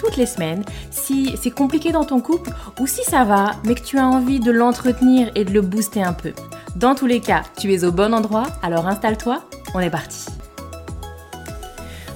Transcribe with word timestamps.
toutes 0.00 0.16
les 0.16 0.26
semaines 0.26 0.64
si 0.90 1.36
c'est 1.40 1.50
compliqué 1.50 1.92
dans 1.92 2.04
ton 2.04 2.20
couple 2.20 2.50
ou 2.80 2.86
si 2.86 3.04
ça 3.04 3.24
va, 3.24 3.52
mais 3.64 3.74
que 3.74 3.84
tu 3.84 3.98
as 3.98 4.06
envie 4.06 4.40
de 4.40 4.50
l'entretenir 4.50 5.30
et 5.34 5.44
de 5.44 5.52
le 5.52 5.60
booster 5.60 6.02
un 6.02 6.14
peu. 6.14 6.32
Dans 6.76 6.94
tous 6.94 7.06
les 7.06 7.20
cas, 7.20 7.42
tu 7.58 7.72
es 7.74 7.84
au 7.84 7.92
bon 7.92 8.14
endroit, 8.14 8.46
alors 8.62 8.86
installe-toi, 8.86 9.44
on 9.74 9.80
est 9.80 9.90
parti. 9.90 10.26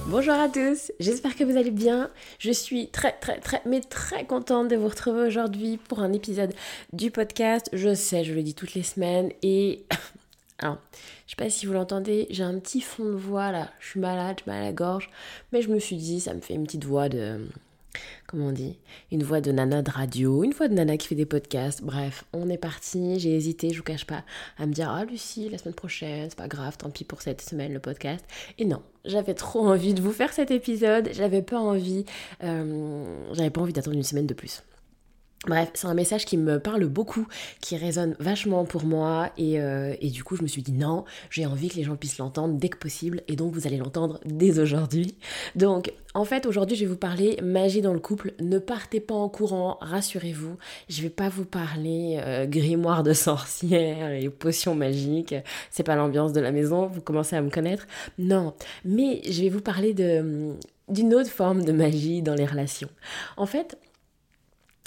Bonjour 0.07 0.33
à 0.33 0.49
tous, 0.49 0.91
j'espère 0.99 1.35
que 1.35 1.43
vous 1.43 1.57
allez 1.57 1.71
bien. 1.71 2.09
Je 2.39 2.51
suis 2.51 2.89
très 2.89 3.11
très 3.13 3.39
très 3.39 3.61
mais 3.65 3.81
très 3.81 4.25
contente 4.25 4.67
de 4.67 4.75
vous 4.75 4.87
retrouver 4.87 5.21
aujourd'hui 5.21 5.77
pour 5.77 5.99
un 5.99 6.13
épisode 6.13 6.53
du 6.93 7.11
podcast. 7.11 7.69
Je 7.73 7.93
sais, 7.93 8.23
je 8.23 8.33
le 8.33 8.41
dis 8.41 8.53
toutes 8.55 8.75
les 8.75 8.83
semaines 8.83 9.31
et 9.43 9.85
alors, 10.59 10.77
je 11.25 11.31
sais 11.31 11.35
pas 11.35 11.49
si 11.49 11.65
vous 11.65 11.73
l'entendez, 11.73 12.27
j'ai 12.29 12.43
un 12.43 12.57
petit 12.59 12.81
fond 12.81 13.05
de 13.05 13.09
voix 13.11 13.51
là. 13.51 13.69
Je 13.79 13.89
suis 13.89 13.99
malade, 13.99 14.37
j'ai 14.39 14.51
mal 14.51 14.61
à 14.61 14.65
la 14.65 14.73
gorge. 14.73 15.09
Mais 15.51 15.61
je 15.61 15.69
me 15.69 15.79
suis 15.79 15.97
dit, 15.97 16.19
ça 16.19 16.33
me 16.33 16.41
fait 16.41 16.53
une 16.53 16.65
petite 16.65 16.85
voix 16.85 17.09
de. 17.09 17.39
Comment 18.27 18.47
on 18.47 18.51
dit 18.51 18.77
Une 19.11 19.23
voix 19.23 19.41
de 19.41 19.51
nana 19.51 19.81
de 19.81 19.91
radio, 19.91 20.43
une 20.43 20.51
voix 20.51 20.67
de 20.67 20.73
nana 20.73 20.97
qui 20.97 21.07
fait 21.07 21.15
des 21.15 21.25
podcasts. 21.25 21.83
Bref, 21.83 22.25
on 22.33 22.49
est 22.49 22.57
parti. 22.57 23.19
J'ai 23.19 23.35
hésité, 23.35 23.71
je 23.71 23.77
vous 23.77 23.83
cache 23.83 24.05
pas, 24.05 24.23
à 24.57 24.65
me 24.65 24.73
dire 24.73 24.89
Ah, 24.89 25.05
Lucie, 25.05 25.49
la 25.49 25.57
semaine 25.57 25.75
prochaine, 25.75 26.29
c'est 26.29 26.37
pas 26.37 26.47
grave, 26.47 26.77
tant 26.77 26.89
pis 26.89 27.03
pour 27.03 27.21
cette 27.21 27.41
semaine 27.41 27.73
le 27.73 27.79
podcast. 27.79 28.25
Et 28.57 28.65
non, 28.65 28.81
j'avais 29.05 29.33
trop 29.33 29.67
envie 29.67 29.93
de 29.93 30.01
vous 30.01 30.11
faire 30.11 30.33
cet 30.33 30.51
épisode. 30.51 31.09
J'avais 31.13 31.41
pas 31.41 31.59
envie. 31.59 32.05
Euh, 32.43 33.05
j'avais 33.33 33.49
pas 33.49 33.61
envie 33.61 33.73
d'attendre 33.73 33.97
une 33.97 34.03
semaine 34.03 34.27
de 34.27 34.33
plus. 34.33 34.63
Bref, 35.47 35.69
c'est 35.75 35.85
un 35.85 35.93
message 35.93 36.25
qui 36.25 36.37
me 36.37 36.59
parle 36.59 36.85
beaucoup, 36.87 37.27
qui 37.61 37.77
résonne 37.77 38.15
vachement 38.19 38.65
pour 38.65 38.83
moi 38.83 39.29
et, 39.37 39.59
euh, 39.59 39.93
et 40.01 40.09
du 40.09 40.23
coup 40.23 40.35
je 40.35 40.41
me 40.41 40.47
suis 40.47 40.63
dit 40.63 40.71
non, 40.71 41.05
j'ai 41.29 41.45
envie 41.45 41.69
que 41.69 41.75
les 41.75 41.83
gens 41.83 41.95
puissent 41.95 42.17
l'entendre 42.17 42.55
dès 42.55 42.69
que 42.69 42.77
possible 42.77 43.21
et 43.27 43.35
donc 43.35 43.53
vous 43.53 43.67
allez 43.67 43.77
l'entendre 43.77 44.19
dès 44.25 44.59
aujourd'hui. 44.59 45.15
Donc 45.55 45.93
en 46.15 46.25
fait 46.25 46.47
aujourd'hui 46.47 46.75
je 46.75 46.85
vais 46.85 46.89
vous 46.89 46.97
parler 46.97 47.37
magie 47.43 47.81
dans 47.81 47.93
le 47.93 47.99
couple, 47.99 48.33
ne 48.39 48.57
partez 48.57 48.99
pas 48.99 49.13
en 49.13 49.29
courant, 49.29 49.77
rassurez-vous, 49.81 50.57
je 50.89 51.01
vais 51.03 51.09
pas 51.09 51.29
vous 51.29 51.45
parler 51.45 52.17
euh, 52.19 52.47
grimoire 52.47 53.03
de 53.03 53.13
sorcière 53.13 54.11
et 54.11 54.29
potions 54.29 54.73
magiques, 54.73 55.35
c'est 55.69 55.83
pas 55.83 55.95
l'ambiance 55.95 56.33
de 56.33 56.41
la 56.41 56.51
maison, 56.51 56.87
vous 56.87 57.01
commencez 57.01 57.35
à 57.35 57.41
me 57.41 57.51
connaître, 57.51 57.85
non, 58.17 58.55
mais 58.83 59.21
je 59.29 59.43
vais 59.43 59.49
vous 59.49 59.61
parler 59.61 59.93
de 59.93 60.55
d'une 60.87 61.13
autre 61.15 61.29
forme 61.29 61.65
de 61.65 61.71
magie 61.71 62.21
dans 62.21 62.35
les 62.35 62.45
relations. 62.45 62.89
En 63.37 63.47
fait, 63.47 63.77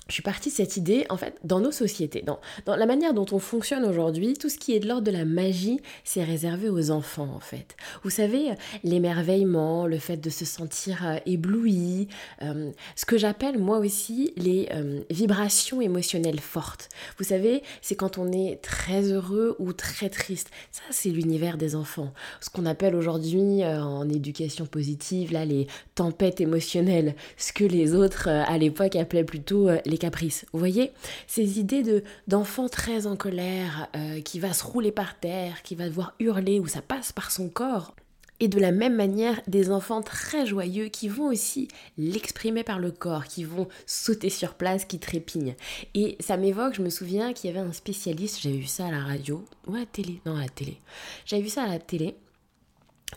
je 0.09 0.15
suis 0.15 0.23
partie 0.23 0.49
de 0.49 0.55
cette 0.55 0.77
idée, 0.77 1.07
en 1.11 1.19
fait, 1.19 1.35
dans 1.45 1.61
nos 1.61 1.71
sociétés, 1.71 2.23
dans, 2.23 2.41
dans 2.65 2.77
la 2.77 2.87
manière 2.87 3.13
dont 3.13 3.27
on 3.33 3.39
fonctionne 3.39 3.85
aujourd'hui, 3.85 4.35
tout 4.35 4.49
ce 4.49 4.57
qui 4.57 4.75
est 4.75 4.81
de 4.81 4.89
l'ordre 4.89 5.07
de 5.07 5.11
la 5.11 5.27
magie, 5.27 5.81
c'est 6.03 6.25
réservé 6.25 6.71
aux 6.71 6.91
enfants, 6.91 7.29
en 7.35 7.41
fait. 7.41 7.77
Vous 8.03 8.11
savez, 8.11 8.53
l'émerveillement, 8.85 9.87
le 9.87 9.99
fait 9.99 10.17
de 10.17 10.31
se 10.31 10.47
sentir 10.47 11.07
euh, 11.07 11.17
ébloui, 11.27 12.09
euh, 12.43 12.71
ce 12.97 13.05
que 13.05 13.19
j'appelle 13.19 13.59
moi 13.59 13.79
aussi 13.79 14.33
les 14.37 14.69
euh, 14.73 15.01
vibrations 15.11 15.83
émotionnelles 15.83 16.41
fortes. 16.41 16.89
Vous 17.19 17.25
savez, 17.25 17.63
c'est 17.83 17.95
quand 17.95 18.17
on 18.17 18.33
est 18.33 18.63
très 18.63 19.13
heureux 19.13 19.57
ou 19.59 19.75
très 19.75 20.09
triste. 20.09 20.51
Ça, 20.71 20.83
c'est 20.91 21.11
l'univers 21.11 21.59
des 21.59 21.77
enfants. 21.77 22.15
Ce 22.41 22.49
qu'on 22.49 22.65
appelle 22.65 22.95
aujourd'hui 22.95 23.65
en 23.65 24.09
éducation 24.09 24.65
positive, 24.65 25.33
là, 25.33 25.45
les 25.45 25.67
tempêtes 25.95 26.41
émotionnelles. 26.41 27.15
Ce 27.37 27.53
que 27.53 27.65
les 27.65 27.95
autres, 27.95 28.29
à 28.29 28.57
l'époque, 28.57 28.97
appelaient 28.97 29.25
plutôt 29.25 29.69
les 29.85 29.98
caprices. 29.99 30.47
Vous 30.53 30.59
voyez 30.59 30.93
Ces 31.27 31.59
idées 31.59 31.83
de 31.83 32.03
d'enfant 32.27 32.69
très 32.69 33.07
en 33.07 33.17
colère, 33.17 33.89
euh, 33.97 34.21
qui 34.21 34.39
va 34.41 34.53
se 34.53 34.65
rouler 34.65 34.93
par 34.93 35.19
terre, 35.19 35.63
qui 35.63 35.75
va 35.75 35.89
devoir 35.89 36.15
hurler, 36.19 36.61
ou 36.61 36.67
ça 36.67 36.83
passe 36.83 37.13
par 37.13 37.31
son 37.31 37.49
corps. 37.49 37.95
Et 38.41 38.47
de 38.47 38.61
la 38.61 38.71
même 38.71 38.95
manière, 38.95 39.41
des 39.49 39.71
enfants 39.71 40.01
très 40.01 40.47
joyeux 40.47 40.87
qui 40.87 41.09
vont 41.09 41.27
aussi 41.27 41.67
l'exprimer 41.97 42.63
par 42.63 42.79
le 42.79 42.93
corps, 42.93 43.25
qui 43.25 43.43
vont 43.43 43.67
sauter 43.85 44.31
sur 44.31 44.55
place, 44.55 44.85
qui 44.85 45.01
trépignent. 45.01 45.57
Et 45.95 46.17
ça 46.21 46.37
m'évoque, 46.37 46.75
je 46.75 46.83
me 46.83 46.91
souviens 46.91 47.33
qu'il 47.33 47.51
y 47.51 47.53
avait 47.53 47.67
un 47.67 47.73
spécialiste, 47.73 48.41
j'avais 48.41 48.59
vu 48.59 48.67
ça 48.67 48.87
à 48.87 48.91
la 48.93 49.01
radio, 49.01 49.45
ou 49.67 49.75
à 49.75 49.81
la 49.81 49.87
télé, 49.87 50.21
non 50.25 50.37
à 50.37 50.43
la 50.43 50.49
télé. 50.49 50.79
J'avais 51.27 51.43
vu 51.43 51.49
ça 51.49 51.65
à 51.65 51.69
la 51.69 51.81
télé, 51.81 52.15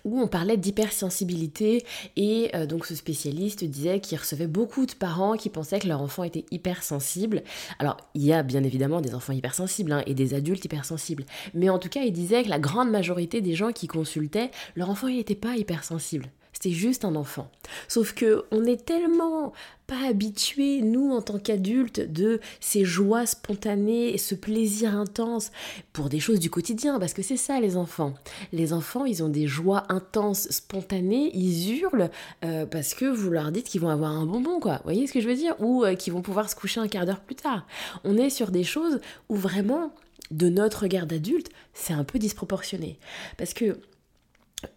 où 0.05 0.19
on 0.19 0.27
parlait 0.27 0.57
d'hypersensibilité 0.57 1.85
et 2.15 2.49
euh, 2.55 2.65
donc 2.65 2.85
ce 2.85 2.95
spécialiste 2.95 3.63
disait 3.63 3.99
qu'il 3.99 4.17
recevait 4.17 4.47
beaucoup 4.47 4.85
de 4.85 4.93
parents 4.93 5.35
qui 5.35 5.49
pensaient 5.49 5.79
que 5.79 5.87
leur 5.87 6.01
enfant 6.01 6.23
était 6.23 6.45
hypersensible. 6.51 7.43
Alors 7.79 7.97
il 8.13 8.23
y 8.23 8.33
a 8.33 8.43
bien 8.43 8.63
évidemment 8.63 9.01
des 9.01 9.15
enfants 9.15 9.33
hypersensibles 9.33 9.91
hein, 9.91 10.03
et 10.05 10.13
des 10.13 10.33
adultes 10.33 10.65
hypersensibles, 10.65 11.25
mais 11.53 11.69
en 11.69 11.79
tout 11.79 11.89
cas 11.89 12.01
il 12.01 12.13
disait 12.13 12.43
que 12.43 12.49
la 12.49 12.59
grande 12.59 12.89
majorité 12.89 13.41
des 13.41 13.55
gens 13.55 13.71
qui 13.71 13.87
consultaient, 13.87 14.51
leur 14.75 14.89
enfant 14.89 15.07
n'était 15.07 15.35
pas 15.35 15.55
hypersensible. 15.55 16.31
C'était 16.61 16.75
juste 16.75 17.05
un 17.05 17.15
enfant. 17.15 17.49
Sauf 17.87 18.13
que 18.13 18.43
on 18.51 18.65
est 18.65 18.85
tellement 18.85 19.51
pas 19.87 20.07
habitués, 20.07 20.83
nous, 20.83 21.11
en 21.11 21.23
tant 21.23 21.39
qu'adultes, 21.39 21.99
de 21.99 22.39
ces 22.59 22.85
joies 22.85 23.25
spontanées 23.25 24.13
et 24.13 24.19
ce 24.19 24.35
plaisir 24.35 24.95
intense 24.95 25.51
pour 25.91 26.07
des 26.07 26.19
choses 26.19 26.39
du 26.39 26.51
quotidien, 26.51 26.99
parce 26.99 27.13
que 27.13 27.23
c'est 27.23 27.35
ça 27.35 27.59
les 27.59 27.77
enfants. 27.77 28.13
Les 28.53 28.73
enfants, 28.73 29.05
ils 29.05 29.23
ont 29.23 29.27
des 29.27 29.47
joies 29.47 29.85
intenses, 29.89 30.49
spontanées, 30.51 31.31
ils 31.33 31.79
hurlent 31.79 32.11
euh, 32.45 32.67
parce 32.67 32.93
que 32.93 33.05
vous 33.05 33.31
leur 33.31 33.51
dites 33.51 33.65
qu'ils 33.65 33.81
vont 33.81 33.89
avoir 33.89 34.11
un 34.11 34.27
bonbon, 34.27 34.59
quoi. 34.59 34.75
Vous 34.75 34.83
voyez 34.83 35.07
ce 35.07 35.13
que 35.13 35.19
je 35.19 35.27
veux 35.27 35.35
dire? 35.35 35.55
Ou 35.59 35.83
euh, 35.83 35.95
qu'ils 35.95 36.13
vont 36.13 36.21
pouvoir 36.21 36.47
se 36.47 36.55
coucher 36.55 36.79
un 36.79 36.87
quart 36.87 37.07
d'heure 37.07 37.21
plus 37.21 37.35
tard. 37.35 37.65
On 38.03 38.17
est 38.17 38.29
sur 38.29 38.51
des 38.51 38.63
choses 38.63 39.01
où 39.29 39.35
vraiment, 39.35 39.91
de 40.29 40.47
notre 40.47 40.83
regard 40.83 41.07
d'adulte, 41.07 41.49
c'est 41.73 41.93
un 41.93 42.03
peu 42.03 42.19
disproportionné. 42.19 42.99
Parce 43.37 43.55
que 43.55 43.79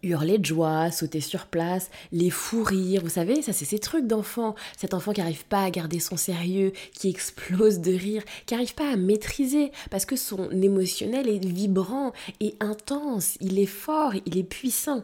hurler 0.03 0.37
de 0.37 0.45
joie, 0.45 0.91
sauter 0.91 1.21
sur 1.21 1.45
place, 1.47 1.89
les 2.11 2.29
fous 2.29 2.63
rires, 2.63 3.01
vous 3.03 3.09
savez, 3.09 3.41
ça 3.41 3.53
c'est 3.53 3.65
ces 3.65 3.79
trucs 3.79 4.07
d'enfant, 4.07 4.55
cet 4.77 4.93
enfant 4.93 5.13
qui 5.13 5.21
n'arrive 5.21 5.45
pas 5.45 5.63
à 5.63 5.69
garder 5.69 5.99
son 5.99 6.17
sérieux, 6.17 6.71
qui 6.93 7.09
explose 7.09 7.79
de 7.79 7.93
rire, 7.93 8.23
qui 8.45 8.53
n'arrive 8.53 8.75
pas 8.75 8.91
à 8.91 8.95
maîtriser, 8.95 9.71
parce 9.91 10.05
que 10.05 10.15
son 10.15 10.49
émotionnel 10.51 11.27
est 11.29 11.43
vibrant 11.45 12.13
et 12.39 12.55
intense, 12.59 13.37
il 13.41 13.59
est 13.59 13.65
fort, 13.65 14.13
il 14.25 14.37
est 14.37 14.43
puissant. 14.43 15.03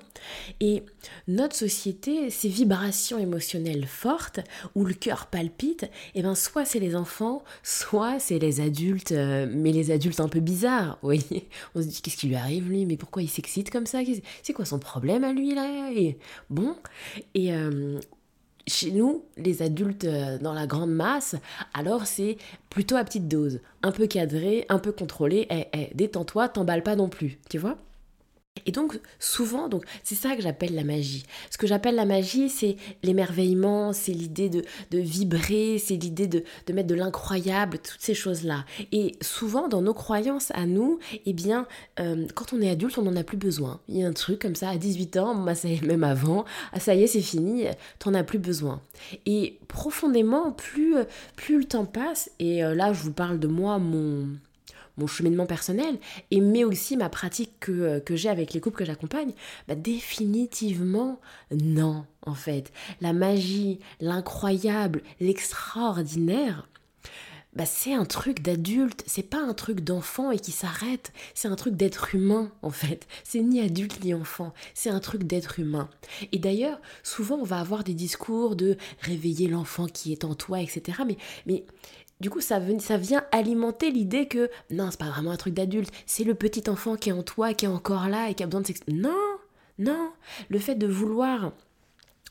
Et 0.59 0.83
notre 1.27 1.55
société, 1.55 2.29
ces 2.29 2.49
vibrations 2.49 3.17
émotionnelles 3.17 3.87
fortes, 3.87 4.39
où 4.75 4.85
le 4.85 4.93
cœur 4.93 5.27
palpite, 5.27 5.89
eh 6.15 6.21
ben 6.21 6.35
soit 6.35 6.65
c'est 6.65 6.79
les 6.79 6.95
enfants, 6.95 7.43
soit 7.63 8.19
c'est 8.19 8.39
les 8.39 8.61
adultes, 8.61 9.11
euh, 9.11 9.47
mais 9.51 9.71
les 9.71 9.91
adultes 9.91 10.19
un 10.19 10.27
peu 10.27 10.39
bizarres, 10.39 10.97
vous 11.01 11.07
voyez. 11.07 11.49
On 11.75 11.81
se 11.81 11.87
dit 11.87 12.01
qu'est-ce 12.01 12.17
qui 12.17 12.27
lui 12.27 12.35
arrive 12.35 12.69
lui, 12.69 12.85
mais 12.85 12.97
pourquoi 12.97 13.21
il 13.21 13.29
s'excite 13.29 13.69
comme 13.69 13.85
ça? 13.85 13.99
C'est 14.43 14.53
quoi 14.53 14.65
son 14.71 14.79
problème 14.79 15.23
à 15.23 15.33
lui 15.33 15.53
là 15.53 15.91
et 15.91 16.17
bon. 16.49 16.75
Et 17.35 17.53
euh, 17.53 17.99
chez 18.67 18.91
nous, 18.91 19.25
les 19.37 19.61
adultes 19.61 20.05
euh, 20.05 20.37
dans 20.37 20.53
la 20.53 20.67
grande 20.67 20.91
masse, 20.91 21.35
alors 21.73 22.05
c'est 22.05 22.37
plutôt 22.69 22.95
à 22.95 23.03
petite 23.03 23.27
dose, 23.27 23.59
un 23.83 23.91
peu 23.91 24.07
cadré, 24.07 24.65
un 24.69 24.79
peu 24.79 24.91
contrôlé. 24.91 25.47
Eh, 25.49 25.65
eh, 25.73 25.89
détends-toi, 25.93 26.49
t'emballes 26.49 26.83
pas 26.83 26.95
non 26.95 27.09
plus, 27.09 27.39
tu 27.49 27.57
vois? 27.57 27.77
Et 28.65 28.71
donc 28.71 28.99
souvent, 29.19 29.69
donc 29.69 29.85
c'est 30.03 30.15
ça 30.15 30.35
que 30.35 30.41
j'appelle 30.41 30.75
la 30.75 30.83
magie. 30.83 31.23
Ce 31.49 31.57
que 31.57 31.67
j'appelle 31.67 31.95
la 31.95 32.05
magie, 32.05 32.49
c'est 32.49 32.75
l'émerveillement, 33.01 33.93
c'est 33.93 34.11
l'idée 34.11 34.49
de, 34.49 34.63
vibrer, 34.91 35.77
c'est 35.77 35.95
l'idée 35.95 36.27
de, 36.27 36.43
mettre 36.73 36.87
de 36.87 36.95
l'incroyable, 36.95 37.77
toutes 37.77 38.01
ces 38.01 38.13
choses-là. 38.13 38.65
Et 38.91 39.15
souvent 39.21 39.67
dans 39.67 39.81
nos 39.81 39.93
croyances 39.93 40.51
à 40.51 40.65
nous, 40.65 40.99
eh 41.25 41.33
bien, 41.33 41.65
euh, 41.99 42.27
quand 42.35 42.53
on 42.53 42.61
est 42.61 42.69
adulte, 42.69 42.97
on 42.97 43.03
n'en 43.03 43.15
a 43.15 43.23
plus 43.23 43.37
besoin. 43.37 43.79
Il 43.87 43.97
y 43.97 44.03
a 44.03 44.07
un 44.07 44.13
truc 44.13 44.41
comme 44.41 44.55
ça, 44.55 44.69
à 44.69 44.77
18 44.77 45.17
ans, 45.17 45.55
ça 45.55 45.67
même 45.83 46.03
avant, 46.03 46.45
ah, 46.73 46.79
ça 46.79 46.93
y 46.93 47.03
est, 47.03 47.07
c'est 47.07 47.21
fini, 47.21 47.65
t'en 47.99 48.13
as 48.13 48.23
plus 48.23 48.39
besoin. 48.39 48.81
Et 49.25 49.59
profondément, 49.67 50.51
plus, 50.51 50.95
plus 51.35 51.59
le 51.59 51.65
temps 51.65 51.85
passe, 51.85 52.29
et 52.39 52.63
euh, 52.63 52.75
là 52.75 52.93
je 52.93 53.01
vous 53.01 53.13
parle 53.13 53.39
de 53.39 53.47
moi, 53.47 53.79
mon 53.79 54.27
mon 54.97 55.07
cheminement 55.07 55.45
personnel, 55.45 55.97
et 56.31 56.41
mais 56.41 56.63
aussi 56.63 56.97
ma 56.97 57.09
pratique 57.09 57.53
que, 57.59 57.71
euh, 57.71 57.99
que 57.99 58.15
j'ai 58.15 58.29
avec 58.29 58.53
les 58.53 58.59
couples 58.59 58.77
que 58.77 58.85
j'accompagne, 58.85 59.33
bah 59.67 59.75
définitivement 59.75 61.19
non, 61.51 62.05
en 62.25 62.35
fait. 62.35 62.71
La 63.01 63.13
magie, 63.13 63.79
l'incroyable, 63.99 65.01
l'extraordinaire, 65.19 66.67
bah, 67.53 67.65
c'est 67.65 67.93
un 67.93 68.05
truc 68.05 68.41
d'adulte, 68.41 69.03
c'est 69.07 69.29
pas 69.29 69.41
un 69.41 69.53
truc 69.53 69.81
d'enfant 69.81 70.31
et 70.31 70.39
qui 70.39 70.51
s'arrête, 70.51 71.11
c'est 71.33 71.49
un 71.49 71.55
truc 71.57 71.75
d'être 71.75 72.15
humain 72.15 72.49
en 72.61 72.69
fait. 72.69 73.07
C'est 73.25 73.41
ni 73.41 73.59
adulte 73.59 74.01
ni 74.03 74.13
enfant, 74.13 74.53
c'est 74.73 74.89
un 74.89 75.01
truc 75.01 75.23
d'être 75.23 75.59
humain. 75.59 75.89
Et 76.31 76.39
d'ailleurs, 76.39 76.79
souvent 77.03 77.35
on 77.35 77.43
va 77.43 77.59
avoir 77.59 77.83
des 77.83 77.93
discours 77.93 78.55
de 78.55 78.77
réveiller 79.01 79.49
l'enfant 79.49 79.87
qui 79.87 80.13
est 80.13 80.23
en 80.23 80.33
toi, 80.33 80.61
etc. 80.61 80.99
Mais, 81.05 81.17
mais 81.45 81.65
du 82.21 82.29
coup, 82.29 82.39
ça, 82.39 82.59
vient 82.59 83.25
alimenter 83.31 83.91
l'idée 83.91 84.27
que 84.27 84.49
non, 84.69 84.89
c'est 84.91 84.99
pas 84.99 85.09
vraiment 85.09 85.31
un 85.31 85.37
truc 85.37 85.55
d'adulte, 85.55 85.91
c'est 86.05 86.23
le 86.23 86.35
petit 86.35 86.69
enfant 86.69 86.95
qui 86.95 87.09
est 87.09 87.13
en 87.13 87.23
toi, 87.23 87.53
qui 87.53 87.65
est 87.65 87.69
encore 87.69 88.07
là 88.07 88.29
et 88.29 88.35
qui 88.35 88.43
a 88.43 88.45
besoin 88.45 88.61
de 88.61 88.67
s'exprimer. 88.67 89.01
Non, 89.01 89.37
non, 89.79 90.11
le 90.49 90.59
fait 90.59 90.75
de 90.75 90.85
vouloir 90.87 91.51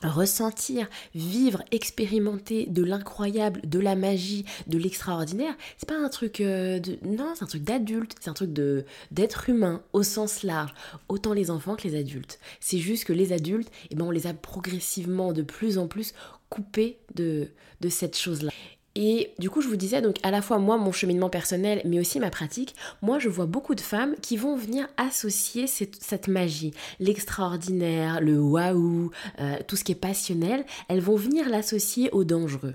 ressentir, 0.02 0.88
vivre, 1.14 1.62
expérimenter 1.72 2.66
de 2.66 2.82
l'incroyable, 2.82 3.60
de 3.68 3.78
la 3.78 3.96
magie, 3.96 4.44
de 4.66 4.78
l'extraordinaire, 4.78 5.54
c'est 5.76 5.88
pas 5.88 5.98
un 5.98 6.08
truc 6.08 6.40
euh, 6.40 6.78
de 6.78 6.98
non, 7.04 7.32
c'est 7.34 7.42
un 7.42 7.48
truc 7.48 7.64
d'adulte, 7.64 8.14
c'est 8.20 8.30
un 8.30 8.34
truc 8.34 8.52
de 8.52 8.84
d'être 9.10 9.50
humain 9.50 9.82
au 9.92 10.02
sens 10.02 10.42
large, 10.42 10.72
autant 11.08 11.32
les 11.32 11.50
enfants 11.50 11.76
que 11.76 11.86
les 11.86 11.98
adultes. 11.98 12.38
C'est 12.60 12.78
juste 12.78 13.04
que 13.04 13.12
les 13.12 13.32
adultes, 13.32 13.70
eh 13.90 13.94
ben 13.94 14.06
on 14.06 14.10
les 14.10 14.26
a 14.26 14.34
progressivement 14.34 15.32
de 15.32 15.42
plus 15.42 15.78
en 15.78 15.88
plus 15.88 16.14
coupés 16.48 16.98
de 17.14 17.48
de 17.80 17.88
cette 17.88 18.16
chose-là. 18.16 18.52
Et 19.02 19.32
du 19.38 19.48
coup, 19.48 19.62
je 19.62 19.68
vous 19.68 19.76
disais, 19.76 20.02
donc 20.02 20.16
à 20.22 20.30
la 20.30 20.42
fois 20.42 20.58
moi, 20.58 20.76
mon 20.76 20.92
cheminement 20.92 21.30
personnel, 21.30 21.80
mais 21.86 21.98
aussi 21.98 22.20
ma 22.20 22.28
pratique, 22.28 22.74
moi, 23.00 23.18
je 23.18 23.30
vois 23.30 23.46
beaucoup 23.46 23.74
de 23.74 23.80
femmes 23.80 24.14
qui 24.20 24.36
vont 24.36 24.56
venir 24.56 24.86
associer 24.98 25.66
cette, 25.66 26.28
magie, 26.28 26.74
l'extraordinaire, 26.98 28.20
le 28.20 28.38
waouh, 28.38 29.10
euh, 29.40 29.56
tout 29.66 29.76
ce 29.76 29.84
qui 29.84 29.92
est 29.92 29.94
passionnel, 29.94 30.66
elles 30.88 31.00
vont 31.00 31.16
venir 31.16 31.48
l'associer 31.48 32.10
au 32.10 32.24
dangereux. 32.24 32.74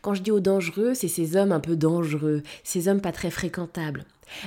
Quand 0.00 0.14
je 0.14 0.22
dis 0.22 0.32
au 0.32 0.40
dangereux, 0.40 0.94
c'est 0.94 1.06
ces 1.06 1.36
hommes 1.36 1.52
un 1.52 1.60
peu 1.60 1.76
dangereux, 1.76 2.42
ces 2.64 2.88
hommes 2.88 3.00
pas 3.00 3.12
très 3.12 3.30
fréquentables. 3.30 4.04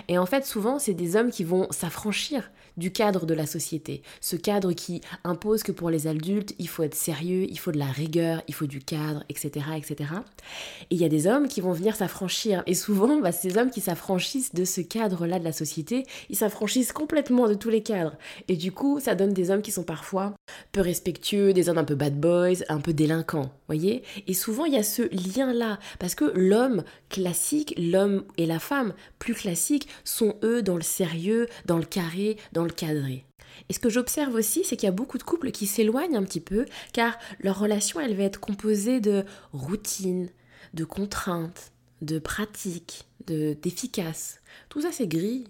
Et 0.09 0.17
en 0.17 0.25
fait, 0.25 0.45
souvent, 0.45 0.79
c'est 0.79 0.93
des 0.93 1.15
hommes 1.15 1.31
qui 1.31 1.45
vont 1.45 1.67
s'affranchir 1.71 2.51
du 2.77 2.91
cadre 2.91 3.25
de 3.25 3.33
la 3.33 3.45
société. 3.45 4.01
Ce 4.21 4.35
cadre 4.35 4.73
qui 4.73 5.01
impose 5.23 5.63
que 5.63 5.71
pour 5.71 5.89
les 5.89 6.07
adultes, 6.07 6.53
il 6.59 6.67
faut 6.67 6.83
être 6.83 6.95
sérieux, 6.95 7.45
il 7.49 7.59
faut 7.59 7.71
de 7.71 7.77
la 7.77 7.85
rigueur, 7.85 8.41
il 8.47 8.53
faut 8.53 8.67
du 8.67 8.79
cadre, 8.79 9.23
etc. 9.29 9.65
etc. 9.77 10.09
Et 10.89 10.95
il 10.95 11.01
y 11.01 11.05
a 11.05 11.09
des 11.09 11.27
hommes 11.27 11.47
qui 11.47 11.61
vont 11.61 11.71
venir 11.71 11.95
s'affranchir. 11.95 12.63
Et 12.67 12.73
souvent, 12.73 13.19
bah, 13.19 13.31
ces 13.31 13.57
hommes 13.57 13.71
qui 13.71 13.81
s'affranchissent 13.81 14.53
de 14.53 14.65
ce 14.65 14.81
cadre-là 14.81 15.39
de 15.39 15.43
la 15.43 15.53
société, 15.53 16.05
ils 16.29 16.35
s'affranchissent 16.35 16.93
complètement 16.93 17.47
de 17.47 17.53
tous 17.53 17.69
les 17.69 17.83
cadres. 17.83 18.15
Et 18.47 18.55
du 18.55 18.71
coup, 18.71 18.99
ça 18.99 19.15
donne 19.15 19.33
des 19.33 19.51
hommes 19.51 19.61
qui 19.61 19.71
sont 19.71 19.83
parfois 19.83 20.33
peu 20.71 20.81
respectueux, 20.81 21.53
des 21.53 21.69
hommes 21.69 21.77
un 21.77 21.83
peu 21.83 21.95
bad 21.95 22.19
boys, 22.19 22.63
un 22.69 22.79
peu 22.79 22.93
délinquants, 22.93 23.51
voyez 23.67 24.03
Et 24.27 24.33
souvent, 24.33 24.65
il 24.65 24.73
y 24.73 24.77
a 24.77 24.83
ce 24.83 25.03
lien-là. 25.03 25.79
Parce 25.99 26.15
que 26.15 26.25
l'homme 26.35 26.83
classique, 27.09 27.73
l'homme 27.77 28.23
et 28.37 28.45
la 28.45 28.59
femme 28.59 28.93
plus 29.19 29.33
classiques, 29.33 29.87
sont 30.03 30.35
eux 30.43 30.61
dans 30.61 30.75
le 30.75 30.81
sérieux, 30.81 31.47
dans 31.65 31.77
le 31.77 31.85
carré, 31.85 32.37
dans 32.51 32.64
le 32.65 32.73
cadré. 32.73 33.25
Et 33.69 33.73
ce 33.73 33.79
que 33.79 33.89
j'observe 33.89 34.35
aussi, 34.35 34.63
c'est 34.63 34.75
qu'il 34.75 34.87
y 34.87 34.89
a 34.89 34.95
beaucoup 34.95 35.17
de 35.17 35.23
couples 35.23 35.51
qui 35.51 35.65
s'éloignent 35.65 36.17
un 36.17 36.23
petit 36.23 36.41
peu, 36.41 36.65
car 36.93 37.17
leur 37.39 37.59
relation, 37.59 37.99
elle 37.99 38.15
va 38.15 38.23
être 38.23 38.39
composée 38.39 38.99
de 38.99 39.23
routines, 39.53 40.29
de 40.73 40.83
contraintes, 40.83 41.71
de 42.01 42.19
pratiques, 42.19 43.05
de 43.27 43.53
d'efficace. 43.53 44.41
Tout 44.69 44.81
ça, 44.81 44.91
c'est 44.91 45.07
gris. 45.07 45.47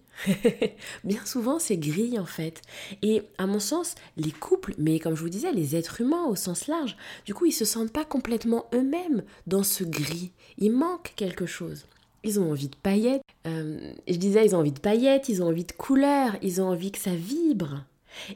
Bien 1.04 1.24
souvent, 1.26 1.60
c'est 1.60 1.78
gris 1.78 2.18
en 2.20 2.26
fait. 2.26 2.62
Et 3.02 3.24
à 3.38 3.48
mon 3.48 3.60
sens, 3.60 3.96
les 4.18 4.32
couples, 4.32 4.74
mais 4.78 5.00
comme 5.00 5.16
je 5.16 5.22
vous 5.22 5.30
disais, 5.30 5.52
les 5.52 5.76
êtres 5.76 6.02
humains 6.02 6.26
au 6.26 6.36
sens 6.36 6.68
large, 6.68 6.96
du 7.26 7.34
coup, 7.34 7.46
ils 7.46 7.52
se 7.52 7.66
sentent 7.66 7.92
pas 7.92 8.06
complètement 8.06 8.66
eux-mêmes 8.74 9.24
dans 9.48 9.64
ce 9.64 9.84
gris. 9.84 10.32
Il 10.58 10.72
manque 10.72 11.14
quelque 11.16 11.46
chose. 11.46 11.86
Ils 12.26 12.40
ont 12.40 12.52
envie 12.52 12.70
de 12.70 12.76
paillettes. 12.76 13.22
Euh, 13.46 13.94
je 14.08 14.16
disais, 14.16 14.46
ils 14.46 14.56
ont 14.56 14.60
envie 14.60 14.72
de 14.72 14.80
paillettes, 14.80 15.30
ils 15.30 15.44
ont 15.44 15.48
envie 15.48 15.64
de 15.64 15.72
couleurs, 15.72 16.36
ils 16.42 16.62
ont 16.62 16.68
envie 16.68 16.92
que 16.92 16.98
ça 16.98 17.14
vibre. 17.14 17.86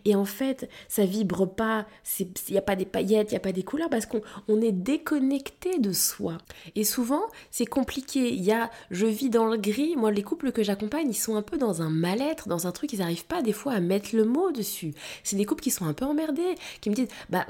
Et 0.05 0.15
en 0.15 0.25
fait, 0.25 0.69
ça 0.87 1.05
vibre 1.05 1.47
pas, 1.47 1.87
il 2.19 2.27
n'y 2.51 2.57
a 2.57 2.61
pas 2.61 2.75
des 2.75 2.85
paillettes, 2.85 3.31
il 3.31 3.33
n'y 3.33 3.37
a 3.37 3.41
pas 3.41 3.51
des 3.51 3.63
couleurs, 3.63 3.89
parce 3.89 4.05
qu'on 4.05 4.61
est 4.61 4.71
déconnecté 4.71 5.79
de 5.79 5.93
soi. 5.93 6.37
Et 6.75 6.83
souvent, 6.83 7.23
c'est 7.49 7.65
compliqué. 7.65 8.29
Il 8.29 8.43
y 8.43 8.51
a, 8.51 8.69
je 8.91 9.05
vis 9.05 9.29
dans 9.29 9.45
le 9.47 9.57
gris, 9.57 9.95
moi, 9.95 10.11
les 10.11 10.23
couples 10.23 10.51
que 10.51 10.63
j'accompagne, 10.63 11.09
ils 11.09 11.13
sont 11.13 11.35
un 11.35 11.41
peu 11.41 11.57
dans 11.57 11.81
un 11.81 11.89
mal-être, 11.89 12.47
dans 12.47 12.67
un 12.67 12.71
truc, 12.71 12.93
ils 12.93 12.99
n'arrivent 12.99 13.25
pas 13.25 13.41
des 13.41 13.53
fois 13.53 13.73
à 13.73 13.79
mettre 13.79 14.15
le 14.15 14.25
mot 14.25 14.51
dessus. 14.51 14.93
C'est 15.23 15.37
des 15.37 15.45
couples 15.45 15.63
qui 15.63 15.71
sont 15.71 15.85
un 15.85 15.93
peu 15.93 16.05
emmerdés, 16.05 16.55
qui 16.81 16.89
me 16.89 16.95
disent, 16.95 17.07
bah, 17.29 17.47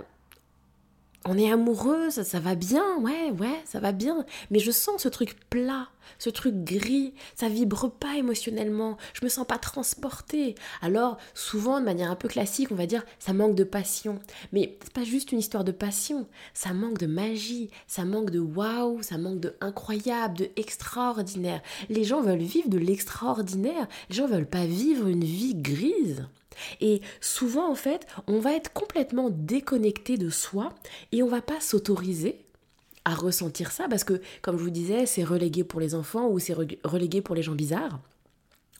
on 1.25 1.37
est 1.37 1.51
amoureux, 1.51 2.09
ça, 2.09 2.39
va 2.39 2.55
bien, 2.55 2.97
ouais, 2.97 3.31
ouais, 3.31 3.61
ça 3.65 3.79
va 3.79 3.91
bien. 3.91 4.25
Mais 4.51 4.59
je 4.59 4.71
sens 4.71 5.03
ce 5.03 5.09
truc 5.09 5.35
plat, 5.49 5.89
ce 6.17 6.29
truc 6.29 6.55
gris, 6.63 7.13
ça 7.35 7.49
vibre 7.49 7.91
pas 7.91 8.15
émotionnellement, 8.15 8.97
je 9.13 9.25
me 9.25 9.29
sens 9.29 9.45
pas 9.45 9.57
transportée. 9.57 10.55
Alors, 10.81 11.17
souvent, 11.33 11.79
de 11.79 11.85
manière 11.85 12.09
un 12.09 12.15
peu 12.15 12.29
classique, 12.29 12.71
on 12.71 12.75
va 12.75 12.85
dire, 12.85 13.03
ça 13.19 13.33
manque 13.33 13.55
de 13.55 13.65
passion. 13.65 14.19
Mais 14.53 14.77
c'est 14.81 14.93
pas 14.93 15.03
juste 15.03 15.31
une 15.31 15.39
histoire 15.39 15.65
de 15.65 15.73
passion, 15.73 16.25
ça 16.53 16.73
manque 16.73 16.97
de 16.97 17.07
magie, 17.07 17.69
ça 17.85 18.05
manque 18.05 18.29
de 18.29 18.39
waouh, 18.39 19.03
ça 19.03 19.17
manque 19.17 19.41
de 19.41 19.55
incroyable, 19.59 20.37
de 20.37 20.49
extraordinaire. 20.55 21.61
Les 21.89 22.05
gens 22.05 22.21
veulent 22.21 22.39
vivre 22.39 22.69
de 22.69 22.77
l'extraordinaire, 22.77 23.87
les 24.09 24.15
gens 24.15 24.27
veulent 24.27 24.45
pas 24.45 24.65
vivre 24.65 25.07
une 25.07 25.25
vie 25.25 25.55
grise. 25.55 26.27
Et 26.79 27.01
souvent, 27.21 27.69
en 27.69 27.75
fait, 27.75 28.07
on 28.27 28.39
va 28.39 28.53
être 28.53 28.73
complètement 28.73 29.29
déconnecté 29.29 30.17
de 30.17 30.29
soi 30.29 30.73
et 31.11 31.23
on 31.23 31.27
va 31.27 31.41
pas 31.41 31.59
s'autoriser 31.59 32.45
à 33.05 33.15
ressentir 33.15 33.71
ça 33.71 33.87
parce 33.89 34.03
que, 34.03 34.21
comme 34.41 34.57
je 34.57 34.63
vous 34.63 34.69
disais, 34.69 35.05
c'est 35.05 35.23
relégué 35.23 35.63
pour 35.63 35.79
les 35.79 35.95
enfants 35.95 36.27
ou 36.29 36.39
c'est 36.39 36.55
relégué 36.83 37.21
pour 37.21 37.35
les 37.35 37.43
gens 37.43 37.55
bizarres. 37.55 37.99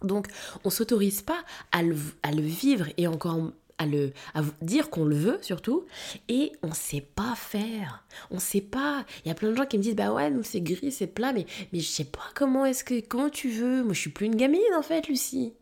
Donc, 0.02 0.28
on 0.64 0.70
s'autorise 0.70 1.22
pas 1.22 1.44
à 1.72 1.82
le, 1.84 1.94
vivre 2.42 2.88
et 2.98 3.08
encore 3.08 3.52
à 3.78 3.86
le 3.86 4.12
à 4.34 4.42
dire 4.62 4.90
qu'on 4.90 5.06
le 5.06 5.16
veut 5.16 5.40
surtout. 5.42 5.86
Et 6.28 6.52
on 6.64 6.74
sait 6.74 7.02
pas 7.02 7.36
faire. 7.36 8.06
On 8.32 8.40
sait 8.40 8.62
pas. 8.62 9.06
Il 9.24 9.30
y 9.30 9.32
a 9.32 9.36
plein 9.36 9.52
de 9.52 9.56
gens 9.56 9.66
qui 9.66 9.78
me 9.78 9.84
disent 9.84 9.96
bah 9.96 10.14
ouais 10.14 10.30
nous 10.30 10.44
c'est 10.44 10.62
gris 10.62 10.92
c'est 10.92 11.08
plat 11.08 11.32
mais 11.32 11.46
mais 11.72 11.80
je 11.80 11.88
sais 11.88 12.04
pas 12.04 12.28
comment 12.36 12.66
est-ce 12.66 12.84
que 12.84 13.00
comment 13.00 13.30
tu 13.30 13.50
veux. 13.50 13.84
Moi 13.84 13.94
je 13.94 14.00
suis 14.02 14.10
plus 14.10 14.26
une 14.26 14.36
gamine 14.36 14.62
en 14.78 14.82
fait 14.82 15.08
Lucie 15.08 15.54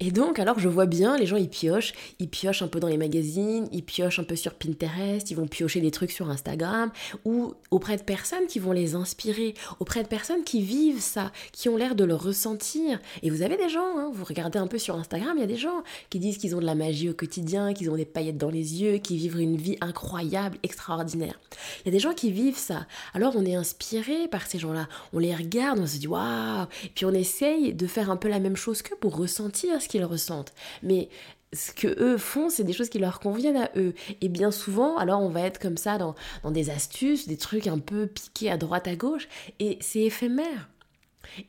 et 0.00 0.10
donc, 0.10 0.38
alors 0.38 0.58
je 0.58 0.68
vois 0.68 0.86
bien, 0.86 1.16
les 1.16 1.26
gens 1.26 1.36
ils 1.36 1.48
piochent, 1.48 1.92
ils 2.18 2.28
piochent 2.28 2.62
un 2.62 2.68
peu 2.68 2.80
dans 2.80 2.88
les 2.88 2.96
magazines, 2.96 3.68
ils 3.72 3.84
piochent 3.84 4.18
un 4.18 4.24
peu 4.24 4.34
sur 4.34 4.54
Pinterest, 4.54 5.30
ils 5.30 5.36
vont 5.36 5.46
piocher 5.46 5.80
des 5.80 5.92
trucs 5.92 6.10
sur 6.10 6.28
Instagram, 6.28 6.90
ou 7.24 7.54
auprès 7.70 7.96
de 7.96 8.02
personnes 8.02 8.46
qui 8.48 8.58
vont 8.58 8.72
les 8.72 8.94
inspirer, 8.94 9.54
auprès 9.78 10.02
de 10.02 10.08
personnes 10.08 10.42
qui 10.42 10.62
vivent 10.62 11.00
ça, 11.00 11.30
qui 11.52 11.68
ont 11.68 11.76
l'air 11.76 11.94
de 11.94 12.04
le 12.04 12.14
ressentir. 12.14 12.98
Et 13.22 13.30
vous 13.30 13.42
avez 13.42 13.56
des 13.56 13.68
gens, 13.68 13.96
hein, 13.96 14.10
vous 14.12 14.24
regardez 14.24 14.58
un 14.58 14.66
peu 14.66 14.78
sur 14.78 14.96
Instagram, 14.96 15.34
il 15.36 15.40
y 15.40 15.44
a 15.44 15.46
des 15.46 15.56
gens 15.56 15.84
qui 16.10 16.18
disent 16.18 16.38
qu'ils 16.38 16.56
ont 16.56 16.60
de 16.60 16.66
la 16.66 16.74
magie 16.74 17.08
au 17.08 17.14
quotidien, 17.14 17.72
qu'ils 17.72 17.90
ont 17.90 17.96
des 17.96 18.04
paillettes 18.04 18.38
dans 18.38 18.50
les 18.50 18.82
yeux, 18.82 18.98
qui 18.98 19.16
vivent 19.16 19.40
une 19.40 19.56
vie 19.56 19.76
incroyable, 19.80 20.58
extraordinaire. 20.64 21.38
Il 21.80 21.86
y 21.86 21.88
a 21.90 21.92
des 21.92 22.00
gens 22.00 22.12
qui 22.12 22.32
vivent 22.32 22.58
ça. 22.58 22.86
Alors 23.14 23.34
on 23.36 23.44
est 23.44 23.54
inspiré 23.54 24.26
par 24.28 24.46
ces 24.46 24.58
gens-là, 24.58 24.88
on 25.12 25.20
les 25.20 25.34
regarde, 25.34 25.78
on 25.78 25.86
se 25.86 25.98
dit 25.98 26.08
waouh, 26.08 26.66
puis 26.94 27.04
on 27.04 27.12
essaye 27.12 27.72
de 27.72 27.86
faire 27.86 28.10
un 28.10 28.16
peu 28.16 28.28
la 28.28 28.40
même 28.40 28.56
chose 28.56 28.82
qu'eux 28.82 28.96
pour 28.96 29.16
ressentir 29.16 29.61
ce 29.80 29.88
qu'ils 29.88 30.04
ressentent. 30.04 30.52
Mais 30.82 31.08
ce 31.52 31.72
que 31.72 31.88
eux 32.02 32.16
font, 32.16 32.48
c'est 32.48 32.64
des 32.64 32.72
choses 32.72 32.88
qui 32.88 32.98
leur 32.98 33.20
conviennent 33.20 33.56
à 33.56 33.70
eux. 33.76 33.94
Et 34.20 34.28
bien 34.28 34.50
souvent, 34.50 34.96
alors 34.96 35.20
on 35.20 35.28
va 35.28 35.42
être 35.42 35.58
comme 35.58 35.76
ça 35.76 35.98
dans, 35.98 36.14
dans 36.42 36.50
des 36.50 36.70
astuces, 36.70 37.28
des 37.28 37.36
trucs 37.36 37.66
un 37.66 37.78
peu 37.78 38.06
piqués 38.06 38.50
à 38.50 38.56
droite 38.56 38.88
à 38.88 38.96
gauche, 38.96 39.28
et 39.58 39.78
c'est 39.80 40.00
éphémère. 40.00 40.68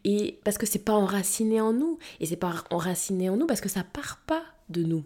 Et 0.03 0.39
parce 0.43 0.57
que 0.57 0.65
c'est 0.65 0.79
pas 0.79 0.93
enraciné 0.93 1.61
en 1.61 1.73
nous, 1.73 1.97
et 2.19 2.25
c'est 2.25 2.35
pas 2.35 2.53
enraciné 2.69 3.29
en 3.29 3.37
nous 3.37 3.47
parce 3.47 3.61
que 3.61 3.69
ça 3.69 3.83
part 3.83 4.19
pas 4.25 4.43
de 4.69 4.83
nous. 4.83 5.03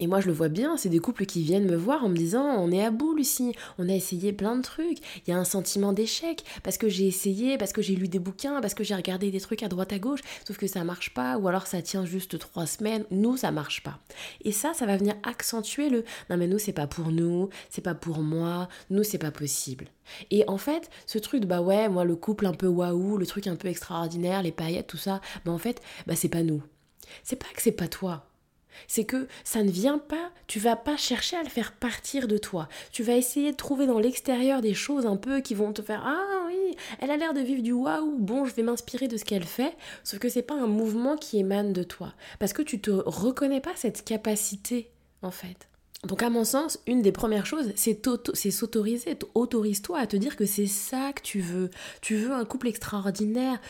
Et 0.00 0.06
moi, 0.06 0.20
je 0.20 0.26
le 0.28 0.32
vois 0.32 0.48
bien, 0.48 0.78
c'est 0.78 0.88
des 0.88 0.98
couples 0.98 1.26
qui 1.26 1.42
viennent 1.42 1.66
me 1.66 1.76
voir 1.76 2.02
en 2.04 2.08
me 2.08 2.16
disant 2.16 2.46
On 2.58 2.72
est 2.72 2.82
à 2.82 2.90
bout, 2.90 3.14
Lucie, 3.14 3.54
on 3.78 3.86
a 3.86 3.92
essayé 3.92 4.32
plein 4.32 4.56
de 4.56 4.62
trucs. 4.62 4.98
Il 5.26 5.30
y 5.30 5.32
a 5.34 5.36
un 5.36 5.44
sentiment 5.44 5.92
d'échec 5.92 6.42
parce 6.62 6.78
que 6.78 6.88
j'ai 6.88 7.06
essayé, 7.06 7.58
parce 7.58 7.74
que 7.74 7.82
j'ai 7.82 7.94
lu 7.94 8.08
des 8.08 8.18
bouquins, 8.18 8.62
parce 8.62 8.72
que 8.72 8.82
j'ai 8.82 8.94
regardé 8.94 9.30
des 9.30 9.40
trucs 9.40 9.62
à 9.62 9.68
droite 9.68 9.92
à 9.92 9.98
gauche, 9.98 10.20
sauf 10.48 10.56
que 10.56 10.66
ça 10.66 10.84
marche 10.84 11.12
pas, 11.12 11.36
ou 11.36 11.48
alors 11.48 11.66
ça 11.66 11.82
tient 11.82 12.06
juste 12.06 12.38
trois 12.38 12.64
semaines. 12.64 13.04
Nous, 13.10 13.36
ça 13.36 13.50
marche 13.50 13.82
pas. 13.82 13.98
Et 14.42 14.52
ça, 14.52 14.72
ça 14.72 14.86
va 14.86 14.96
venir 14.96 15.16
accentuer 15.22 15.90
le 15.90 16.04
Non, 16.30 16.38
mais 16.38 16.46
nous, 16.46 16.58
c'est 16.58 16.72
pas 16.72 16.86
pour 16.86 17.12
nous, 17.12 17.50
c'est 17.68 17.84
pas 17.84 17.94
pour 17.94 18.20
moi, 18.20 18.70
nous, 18.88 19.04
c'est 19.04 19.18
pas 19.18 19.30
possible. 19.30 19.84
Et 20.30 20.44
en 20.48 20.56
fait, 20.56 20.88
ce 21.04 21.18
truc 21.18 21.42
de 21.42 21.46
bah 21.46 21.60
ouais, 21.60 21.90
moi, 21.90 22.04
le 22.06 22.16
couple 22.16 22.46
un 22.46 22.54
peu 22.54 22.68
waouh, 22.68 23.18
le 23.18 23.26
truc 23.26 23.46
un 23.46 23.56
peu 23.56 23.68
extraordinaire, 23.68 24.42
les 24.42 24.50
paillettes, 24.50 24.86
tout 24.86 24.96
ça, 24.96 25.20
bah 25.44 25.52
en 25.52 25.58
fait, 25.58 25.82
bah 26.06 26.16
c'est 26.16 26.30
pas 26.30 26.42
nous. 26.42 26.62
C'est 27.22 27.36
pas 27.36 27.48
que 27.54 27.60
c'est 27.60 27.72
pas 27.72 27.88
toi 27.88 28.29
c'est 28.86 29.04
que 29.04 29.28
ça 29.44 29.62
ne 29.62 29.70
vient 29.70 29.98
pas, 29.98 30.30
tu 30.46 30.58
vas 30.58 30.76
pas 30.76 30.96
chercher 30.96 31.36
à 31.36 31.42
le 31.42 31.48
faire 31.48 31.72
partir 31.72 32.28
de 32.28 32.38
toi. 32.38 32.68
Tu 32.92 33.02
vas 33.02 33.14
essayer 33.14 33.52
de 33.52 33.56
trouver 33.56 33.86
dans 33.86 33.98
l'extérieur 33.98 34.60
des 34.60 34.74
choses 34.74 35.06
un 35.06 35.16
peu 35.16 35.40
qui 35.40 35.54
vont 35.54 35.72
te 35.72 35.82
faire 35.82 36.02
ah 36.06 36.46
oui, 36.46 36.76
elle 37.00 37.10
a 37.10 37.16
l'air 37.16 37.34
de 37.34 37.40
vivre 37.40 37.62
du 37.62 37.72
waouh, 37.72 38.16
bon, 38.18 38.44
je 38.44 38.54
vais 38.54 38.62
m'inspirer 38.62 39.08
de 39.08 39.16
ce 39.16 39.24
qu'elle 39.24 39.44
fait, 39.44 39.76
sauf 40.04 40.18
que 40.18 40.28
c'est 40.28 40.42
pas 40.42 40.54
un 40.54 40.66
mouvement 40.66 41.16
qui 41.16 41.38
émane 41.38 41.72
de 41.72 41.82
toi 41.82 42.14
parce 42.38 42.52
que 42.52 42.62
tu 42.62 42.80
te 42.80 42.90
reconnais 42.90 43.60
pas 43.60 43.72
cette 43.76 44.04
capacité 44.04 44.90
en 45.22 45.30
fait. 45.30 45.68
Donc 46.06 46.22
à 46.22 46.30
mon 46.30 46.44
sens, 46.44 46.78
une 46.86 47.02
des 47.02 47.12
premières 47.12 47.44
choses, 47.44 47.72
c'est 47.76 48.00
s'autoriser, 48.50 49.18
autorise-toi 49.34 49.98
à 49.98 50.06
te 50.06 50.16
dire 50.16 50.36
que 50.36 50.46
c'est 50.46 50.66
ça 50.66 51.12
que 51.12 51.20
tu 51.20 51.40
veux. 51.40 51.68
Tu 52.00 52.16
veux 52.16 52.32
un 52.32 52.46
couple 52.46 52.68
extraordinaire, 52.68 53.60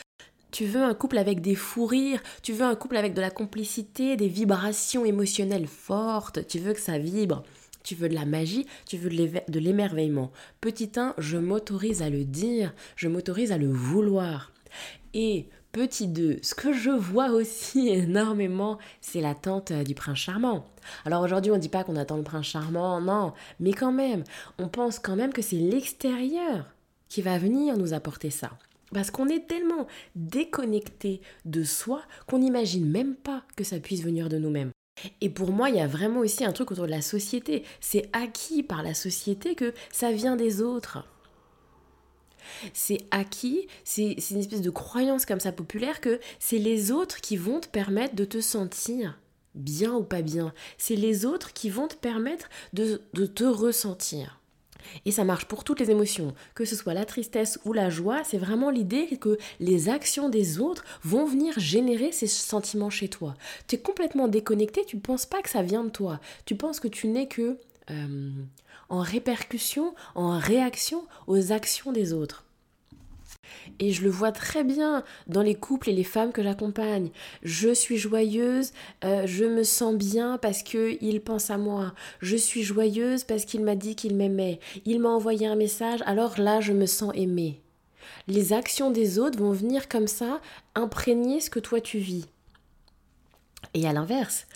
Tu 0.51 0.65
veux 0.65 0.81
un 0.81 0.93
couple 0.93 1.17
avec 1.17 1.41
des 1.41 1.55
fous 1.55 1.85
rires, 1.85 2.21
tu 2.43 2.51
veux 2.51 2.65
un 2.65 2.75
couple 2.75 2.97
avec 2.97 3.13
de 3.13 3.21
la 3.21 3.31
complicité, 3.31 4.17
des 4.17 4.27
vibrations 4.27 5.05
émotionnelles 5.05 5.67
fortes, 5.67 6.45
tu 6.47 6.59
veux 6.59 6.73
que 6.73 6.81
ça 6.81 6.97
vibre. 6.97 7.43
Tu 7.83 7.95
veux 7.95 8.09
de 8.09 8.13
la 8.13 8.25
magie, 8.25 8.67
tu 8.85 8.97
veux 8.97 9.09
de 9.09 9.59
l'émerveillement. 9.59 10.31
Petit 10.59 10.91
1, 10.95 11.15
je 11.17 11.37
m'autorise 11.37 12.03
à 12.03 12.09
le 12.11 12.25
dire, 12.25 12.73
je 12.95 13.07
m'autorise 13.07 13.51
à 13.51 13.57
le 13.57 13.71
vouloir. 13.71 14.51
Et 15.13 15.47
petit 15.71 16.07
2, 16.07 16.39
ce 16.41 16.53
que 16.53 16.73
je 16.73 16.91
vois 16.91 17.31
aussi 17.31 17.87
énormément, 17.89 18.77
c'est 18.99 19.21
l'attente 19.21 19.73
du 19.73 19.95
prince 19.95 20.19
charmant. 20.19 20.65
Alors 21.05 21.23
aujourd'hui, 21.23 21.51
on 21.51 21.55
ne 21.55 21.61
dit 21.61 21.69
pas 21.69 21.83
qu'on 21.83 21.95
attend 21.95 22.17
le 22.17 22.23
prince 22.23 22.45
charmant, 22.45 23.01
non, 23.01 23.33
mais 23.59 23.73
quand 23.73 23.91
même, 23.91 24.23
on 24.59 24.67
pense 24.67 24.99
quand 24.99 25.15
même 25.15 25.33
que 25.33 25.41
c'est 25.41 25.55
l'extérieur 25.55 26.65
qui 27.09 27.21
va 27.21 27.37
venir 27.37 27.77
nous 27.77 27.93
apporter 27.93 28.29
ça. 28.29 28.51
Parce 28.93 29.11
qu'on 29.11 29.29
est 29.29 29.47
tellement 29.47 29.87
déconnecté 30.15 31.21
de 31.45 31.63
soi 31.63 32.01
qu'on 32.27 32.39
n'imagine 32.39 32.89
même 32.89 33.15
pas 33.15 33.43
que 33.55 33.63
ça 33.63 33.79
puisse 33.79 34.03
venir 34.03 34.29
de 34.29 34.37
nous-mêmes. 34.37 34.71
Et 35.21 35.29
pour 35.29 35.51
moi, 35.51 35.69
il 35.69 35.77
y 35.77 35.81
a 35.81 35.87
vraiment 35.87 36.19
aussi 36.19 36.43
un 36.43 36.51
truc 36.51 36.71
autour 36.71 36.85
de 36.85 36.91
la 36.91 37.01
société. 37.01 37.63
C'est 37.79 38.09
acquis 38.13 38.63
par 38.63 38.83
la 38.83 38.93
société 38.93 39.55
que 39.55 39.73
ça 39.91 40.11
vient 40.11 40.35
des 40.35 40.61
autres. 40.61 41.07
C'est 42.73 43.05
acquis, 43.11 43.67
c'est 43.83 44.15
une 44.31 44.39
espèce 44.39 44.61
de 44.61 44.69
croyance 44.69 45.25
comme 45.25 45.39
ça 45.39 45.51
populaire 45.51 46.01
que 46.01 46.19
c'est 46.39 46.57
les 46.57 46.91
autres 46.91 47.21
qui 47.21 47.37
vont 47.37 47.59
te 47.59 47.67
permettre 47.67 48.15
de 48.15 48.25
te 48.25 48.41
sentir 48.41 49.19
bien 49.55 49.93
ou 49.93 50.03
pas 50.03 50.21
bien. 50.21 50.53
C'est 50.77 50.95
les 50.95 51.25
autres 51.25 51.53
qui 51.53 51.69
vont 51.69 51.87
te 51.87 51.95
permettre 51.95 52.49
de, 52.73 53.01
de 53.13 53.25
te 53.25 53.43
ressentir. 53.43 54.40
Et 55.05 55.11
ça 55.11 55.23
marche 55.23 55.45
pour 55.45 55.63
toutes 55.63 55.79
les 55.79 55.91
émotions, 55.91 56.33
que 56.55 56.65
ce 56.65 56.75
soit 56.75 56.93
la 56.93 57.05
tristesse 57.05 57.59
ou 57.65 57.73
la 57.73 57.89
joie, 57.89 58.23
c'est 58.23 58.37
vraiment 58.37 58.69
l'idée 58.69 59.17
que 59.17 59.37
les 59.59 59.89
actions 59.89 60.29
des 60.29 60.59
autres 60.59 60.83
vont 61.03 61.25
venir 61.25 61.59
générer 61.59 62.11
ces 62.11 62.27
sentiments 62.27 62.89
chez 62.89 63.09
toi. 63.09 63.35
Tu 63.67 63.75
es 63.75 63.79
complètement 63.79 64.27
déconnecté, 64.27 64.85
tu 64.85 64.95
ne 64.97 65.01
penses 65.01 65.25
pas 65.25 65.41
que 65.41 65.49
ça 65.49 65.61
vient 65.61 65.83
de 65.83 65.89
toi. 65.89 66.19
Tu 66.45 66.55
penses 66.55 66.79
que 66.79 66.87
tu 66.87 67.07
n'es 67.07 67.27
que 67.27 67.57
euh, 67.89 68.31
en 68.89 68.99
répercussion, 68.99 69.95
en 70.15 70.37
réaction 70.37 71.05
aux 71.27 71.51
actions 71.51 71.91
des 71.91 72.13
autres. 72.13 72.43
Et 73.79 73.91
je 73.91 74.03
le 74.03 74.09
vois 74.09 74.31
très 74.31 74.63
bien 74.63 75.03
dans 75.27 75.41
les 75.41 75.55
couples 75.55 75.89
et 75.89 75.93
les 75.93 76.03
femmes 76.03 76.31
que 76.31 76.43
j'accompagne. 76.43 77.09
Je 77.43 77.73
suis 77.73 77.97
joyeuse, 77.97 78.71
euh, 79.03 79.23
je 79.25 79.45
me 79.45 79.63
sens 79.63 79.95
bien 79.95 80.37
parce 80.37 80.63
qu'il 80.63 81.21
pense 81.21 81.49
à 81.49 81.57
moi. 81.57 81.93
Je 82.21 82.35
suis 82.35 82.63
joyeuse 82.63 83.23
parce 83.23 83.45
qu'il 83.45 83.63
m'a 83.63 83.75
dit 83.75 83.95
qu'il 83.95 84.15
m'aimait. 84.15 84.59
Il 84.85 84.99
m'a 84.99 85.09
envoyé 85.09 85.47
un 85.47 85.55
message, 85.55 86.01
alors 86.05 86.39
là, 86.39 86.61
je 86.61 86.73
me 86.73 86.85
sens 86.85 87.11
aimée. 87.15 87.61
Les 88.27 88.53
actions 88.53 88.91
des 88.91 89.19
autres 89.19 89.39
vont 89.39 89.51
venir 89.51 89.89
comme 89.89 90.07
ça 90.07 90.41
imprégner 90.75 91.39
ce 91.39 91.49
que 91.49 91.59
toi 91.59 91.81
tu 91.81 91.97
vis. 91.97 92.25
Et 93.73 93.87
à 93.87 93.93
l'inverse, 93.93 94.47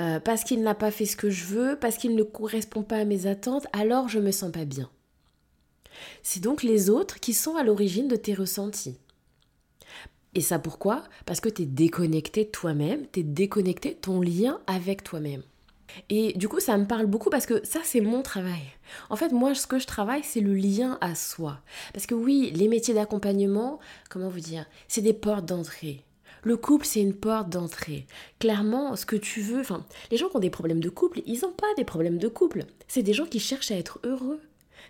euh, 0.00 0.18
parce 0.20 0.44
qu'il 0.44 0.62
n'a 0.62 0.74
pas 0.74 0.90
fait 0.90 1.04
ce 1.04 1.16
que 1.16 1.30
je 1.30 1.44
veux, 1.44 1.78
parce 1.78 1.96
qu'il 1.96 2.16
ne 2.16 2.22
correspond 2.22 2.82
pas 2.82 2.96
à 2.96 3.04
mes 3.04 3.26
attentes, 3.26 3.66
alors 3.72 4.08
je 4.08 4.18
me 4.18 4.30
sens 4.30 4.50
pas 4.50 4.64
bien. 4.64 4.88
C'est 6.22 6.40
donc 6.40 6.62
les 6.62 6.90
autres 6.90 7.20
qui 7.20 7.32
sont 7.32 7.56
à 7.56 7.62
l'origine 7.62 8.08
de 8.08 8.16
tes 8.16 8.34
ressentis. 8.34 8.98
Et 10.34 10.40
ça 10.40 10.58
pourquoi? 10.58 11.04
Parce 11.26 11.40
que 11.40 11.48
tu 11.48 11.62
es 11.62 11.66
déconnecté 11.66 12.44
de 12.44 12.50
toi-même, 12.50 13.06
tu 13.12 13.20
es 13.20 13.22
déconnecté 13.22 13.90
de 13.90 14.00
ton 14.00 14.20
lien 14.20 14.60
avec 14.66 15.04
toi-même. 15.04 15.42
Et 16.08 16.32
du 16.34 16.48
coup, 16.48 16.60
ça 16.60 16.78
me 16.78 16.86
parle 16.86 17.06
beaucoup 17.06 17.28
parce 17.28 17.46
que 17.46 17.64
ça, 17.66 17.80
c'est 17.84 18.00
mon 18.00 18.22
travail. 18.22 18.62
En 19.10 19.16
fait, 19.16 19.30
moi, 19.30 19.54
ce 19.54 19.66
que 19.66 19.78
je 19.78 19.86
travaille, 19.86 20.22
c'est 20.22 20.40
le 20.40 20.54
lien 20.54 20.98
à 21.00 21.14
soi. 21.14 21.60
Parce 21.92 22.06
que 22.06 22.14
oui, 22.14 22.50
les 22.54 22.68
métiers 22.68 22.94
d'accompagnement, 22.94 23.78
comment 24.08 24.28
vous 24.28 24.40
dire, 24.40 24.64
c'est 24.88 25.02
des 25.02 25.12
portes 25.12 25.44
d'entrée. 25.44 26.02
Le 26.44 26.56
couple, 26.56 26.86
c'est 26.86 27.00
une 27.00 27.14
porte 27.14 27.50
d'entrée. 27.50 28.06
Clairement, 28.40 28.96
ce 28.96 29.06
que 29.06 29.16
tu 29.16 29.42
veux, 29.42 29.60
enfin, 29.60 29.86
les 30.10 30.16
gens 30.16 30.28
qui 30.28 30.36
ont 30.36 30.40
des 30.40 30.50
problèmes 30.50 30.80
de 30.80 30.88
couple, 30.88 31.22
ils 31.24 31.40
n'ont 31.42 31.52
pas 31.52 31.72
des 31.76 31.84
problèmes 31.84 32.18
de 32.18 32.28
couple. 32.28 32.64
C'est 32.88 33.02
des 33.02 33.12
gens 33.12 33.26
qui 33.26 33.38
cherchent 33.38 33.70
à 33.70 33.76
être 33.76 34.00
heureux. 34.02 34.40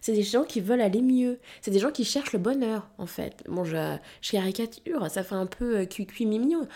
C'est 0.03 0.13
des 0.13 0.25
gens 0.25 0.43
qui 0.43 0.61
veulent 0.61 0.81
aller 0.81 1.01
mieux. 1.01 1.39
C'est 1.61 1.71
des 1.71 1.79
gens 1.79 1.93
qui 1.93 2.05
cherchent 2.05 2.33
le 2.33 2.41
bonheur, 2.41 2.91
en 2.99 3.07
fait. 3.07 3.45
Bon, 3.49 3.65
je, 3.65 3.97
caricature, 4.21 5.09
ça 5.09 5.23
fait 5.23 5.37
un 5.37 5.47
peu 5.47 5.79
euh, 5.79 5.87
cuit 5.87 6.27
mignon. 6.27 6.67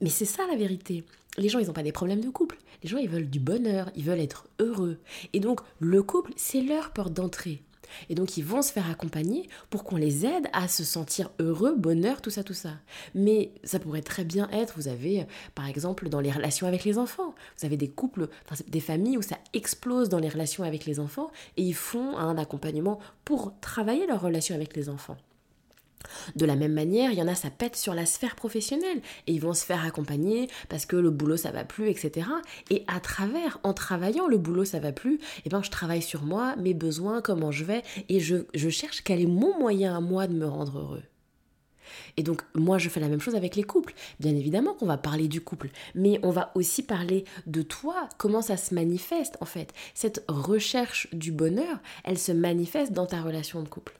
Mais 0.00 0.08
c'est 0.08 0.24
ça 0.24 0.46
la 0.46 0.56
vérité. 0.56 1.04
Les 1.36 1.48
gens, 1.48 1.58
ils 1.58 1.66
n'ont 1.66 1.72
pas 1.72 1.82
des 1.82 1.92
problèmes 1.92 2.20
de 2.20 2.30
couple. 2.30 2.56
Les 2.84 2.88
gens, 2.88 2.98
ils 2.98 3.08
veulent 3.08 3.28
du 3.28 3.40
bonheur, 3.40 3.90
ils 3.96 4.04
veulent 4.04 4.20
être 4.20 4.46
heureux. 4.60 4.98
Et 5.32 5.40
donc, 5.40 5.60
le 5.80 6.02
couple, 6.02 6.32
c'est 6.36 6.62
leur 6.62 6.92
porte 6.92 7.12
d'entrée. 7.12 7.60
Et 8.08 8.14
donc 8.14 8.36
ils 8.36 8.44
vont 8.44 8.62
se 8.62 8.72
faire 8.72 8.90
accompagner 8.90 9.48
pour 9.70 9.84
qu'on 9.84 9.96
les 9.96 10.26
aide 10.26 10.48
à 10.52 10.68
se 10.68 10.84
sentir 10.84 11.30
heureux, 11.38 11.74
bonheur, 11.74 12.20
tout 12.20 12.30
ça, 12.30 12.42
tout 12.42 12.54
ça. 12.54 12.74
Mais 13.14 13.52
ça 13.64 13.78
pourrait 13.78 14.02
très 14.02 14.24
bien 14.24 14.48
être, 14.50 14.74
vous 14.76 14.88
avez 14.88 15.26
par 15.54 15.66
exemple 15.66 16.08
dans 16.08 16.20
les 16.20 16.30
relations 16.30 16.66
avec 16.66 16.84
les 16.84 16.98
enfants, 16.98 17.34
vous 17.58 17.66
avez 17.66 17.76
des 17.76 17.88
couples, 17.88 18.28
des 18.68 18.80
familles 18.80 19.18
où 19.18 19.22
ça 19.22 19.38
explose 19.52 20.08
dans 20.08 20.18
les 20.18 20.28
relations 20.28 20.64
avec 20.64 20.86
les 20.86 21.00
enfants 21.00 21.30
et 21.56 21.62
ils 21.62 21.74
font 21.74 22.16
un 22.16 22.38
accompagnement 22.38 22.98
pour 23.24 23.52
travailler 23.60 24.06
leur 24.06 24.20
relation 24.20 24.54
avec 24.54 24.76
les 24.76 24.88
enfants. 24.88 25.16
De 26.34 26.46
la 26.46 26.56
même 26.56 26.72
manière, 26.72 27.10
il 27.10 27.18
y 27.18 27.22
en 27.22 27.28
a, 27.28 27.34
ça 27.34 27.50
pète 27.50 27.76
sur 27.76 27.94
la 27.94 28.06
sphère 28.06 28.36
professionnelle 28.36 29.00
et 29.26 29.32
ils 29.32 29.40
vont 29.40 29.54
se 29.54 29.64
faire 29.64 29.84
accompagner 29.84 30.48
parce 30.68 30.86
que 30.86 30.96
le 30.96 31.10
boulot 31.10 31.36
ça 31.36 31.50
va 31.50 31.64
plus, 31.64 31.88
etc. 31.88 32.28
Et 32.70 32.84
à 32.86 33.00
travers, 33.00 33.58
en 33.62 33.72
travaillant 33.72 34.26
le 34.26 34.38
boulot 34.38 34.64
ça 34.64 34.80
va 34.80 34.92
plus, 34.92 35.18
eh 35.44 35.48
ben 35.48 35.62
je 35.62 35.70
travaille 35.70 36.02
sur 36.02 36.24
moi, 36.24 36.56
mes 36.56 36.74
besoins, 36.74 37.20
comment 37.20 37.50
je 37.50 37.64
vais 37.64 37.82
et 38.08 38.20
je, 38.20 38.36
je 38.54 38.68
cherche 38.68 39.02
quel 39.02 39.20
est 39.20 39.26
mon 39.26 39.58
moyen 39.58 39.96
à 39.96 40.00
moi 40.00 40.26
de 40.26 40.34
me 40.34 40.46
rendre 40.46 40.78
heureux. 40.78 41.02
Et 42.16 42.22
donc, 42.22 42.42
moi, 42.54 42.78
je 42.78 42.88
fais 42.88 43.00
la 43.00 43.08
même 43.08 43.20
chose 43.20 43.34
avec 43.34 43.56
les 43.56 43.62
couples. 43.62 43.94
Bien 44.20 44.34
évidemment 44.34 44.74
qu'on 44.74 44.86
va 44.86 44.98
parler 44.98 45.28
du 45.28 45.40
couple, 45.40 45.70
mais 45.94 46.18
on 46.22 46.30
va 46.30 46.52
aussi 46.54 46.82
parler 46.82 47.24
de 47.46 47.62
toi, 47.62 48.08
comment 48.18 48.42
ça 48.42 48.56
se 48.56 48.74
manifeste 48.74 49.36
en 49.40 49.46
fait. 49.46 49.72
Cette 49.94 50.24
recherche 50.28 51.08
du 51.12 51.32
bonheur, 51.32 51.78
elle 52.04 52.18
se 52.18 52.32
manifeste 52.32 52.92
dans 52.92 53.06
ta 53.06 53.22
relation 53.22 53.62
de 53.62 53.68
couple. 53.68 53.98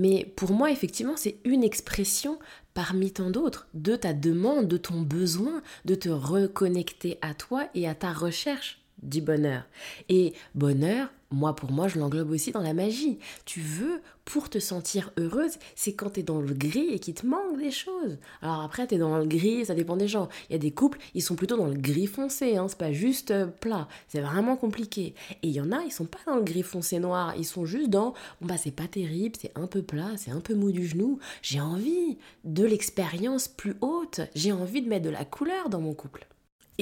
Mais 0.00 0.32
pour 0.34 0.52
moi, 0.52 0.70
effectivement, 0.70 1.12
c'est 1.14 1.36
une 1.44 1.62
expression 1.62 2.38
parmi 2.72 3.10
tant 3.12 3.28
d'autres 3.28 3.68
de 3.74 3.96
ta 3.96 4.14
demande, 4.14 4.66
de 4.66 4.78
ton 4.78 5.02
besoin 5.02 5.60
de 5.84 5.94
te 5.94 6.08
reconnecter 6.08 7.18
à 7.20 7.34
toi 7.34 7.68
et 7.74 7.86
à 7.86 7.94
ta 7.94 8.10
recherche 8.10 8.80
du 9.02 9.20
bonheur. 9.20 9.62
Et 10.08 10.34
bonheur, 10.54 11.08
moi, 11.32 11.54
pour 11.54 11.70
moi, 11.70 11.86
je 11.86 11.98
l'englobe 11.98 12.30
aussi 12.32 12.50
dans 12.50 12.60
la 12.60 12.74
magie. 12.74 13.18
Tu 13.44 13.60
veux, 13.60 14.00
pour 14.24 14.50
te 14.50 14.58
sentir 14.58 15.12
heureuse, 15.16 15.58
c'est 15.76 15.92
quand 15.92 16.10
tu 16.10 16.20
es 16.20 16.22
dans 16.24 16.40
le 16.40 16.52
gris 16.52 16.88
et 16.90 16.98
qu'il 16.98 17.14
te 17.14 17.24
manque 17.24 17.56
des 17.56 17.70
choses. 17.70 18.18
Alors 18.42 18.62
après, 18.62 18.88
tu 18.88 18.96
es 18.96 18.98
dans 18.98 19.16
le 19.16 19.26
gris, 19.26 19.64
ça 19.64 19.74
dépend 19.74 19.96
des 19.96 20.08
gens. 20.08 20.28
Il 20.48 20.54
y 20.54 20.56
a 20.56 20.58
des 20.58 20.72
couples, 20.72 20.98
ils 21.14 21.22
sont 21.22 21.36
plutôt 21.36 21.56
dans 21.56 21.68
le 21.68 21.76
gris 21.76 22.08
foncé, 22.08 22.56
hein, 22.56 22.66
c'est 22.68 22.78
pas 22.78 22.92
juste 22.92 23.30
euh, 23.30 23.46
plat. 23.46 23.86
C'est 24.08 24.20
vraiment 24.20 24.56
compliqué. 24.56 25.14
Et 25.42 25.48
il 25.48 25.52
y 25.52 25.60
en 25.60 25.70
a, 25.70 25.82
ils 25.84 25.92
sont 25.92 26.04
pas 26.04 26.18
dans 26.26 26.36
le 26.36 26.42
gris 26.42 26.64
foncé 26.64 26.98
noir, 26.98 27.34
ils 27.38 27.46
sont 27.46 27.64
juste 27.64 27.90
dans, 27.90 28.12
bon 28.40 28.48
bah 28.48 28.56
c'est 28.56 28.74
pas 28.74 28.88
terrible, 28.88 29.36
c'est 29.40 29.56
un 29.56 29.68
peu 29.68 29.82
plat, 29.82 30.10
c'est 30.16 30.32
un 30.32 30.40
peu 30.40 30.54
mou 30.54 30.72
du 30.72 30.84
genou. 30.86 31.20
J'ai 31.42 31.60
envie 31.60 32.18
de 32.42 32.64
l'expérience 32.64 33.46
plus 33.46 33.76
haute, 33.82 34.20
j'ai 34.34 34.50
envie 34.50 34.82
de 34.82 34.88
mettre 34.88 35.04
de 35.04 35.10
la 35.10 35.24
couleur 35.24 35.68
dans 35.68 35.80
mon 35.80 35.94
couple. 35.94 36.26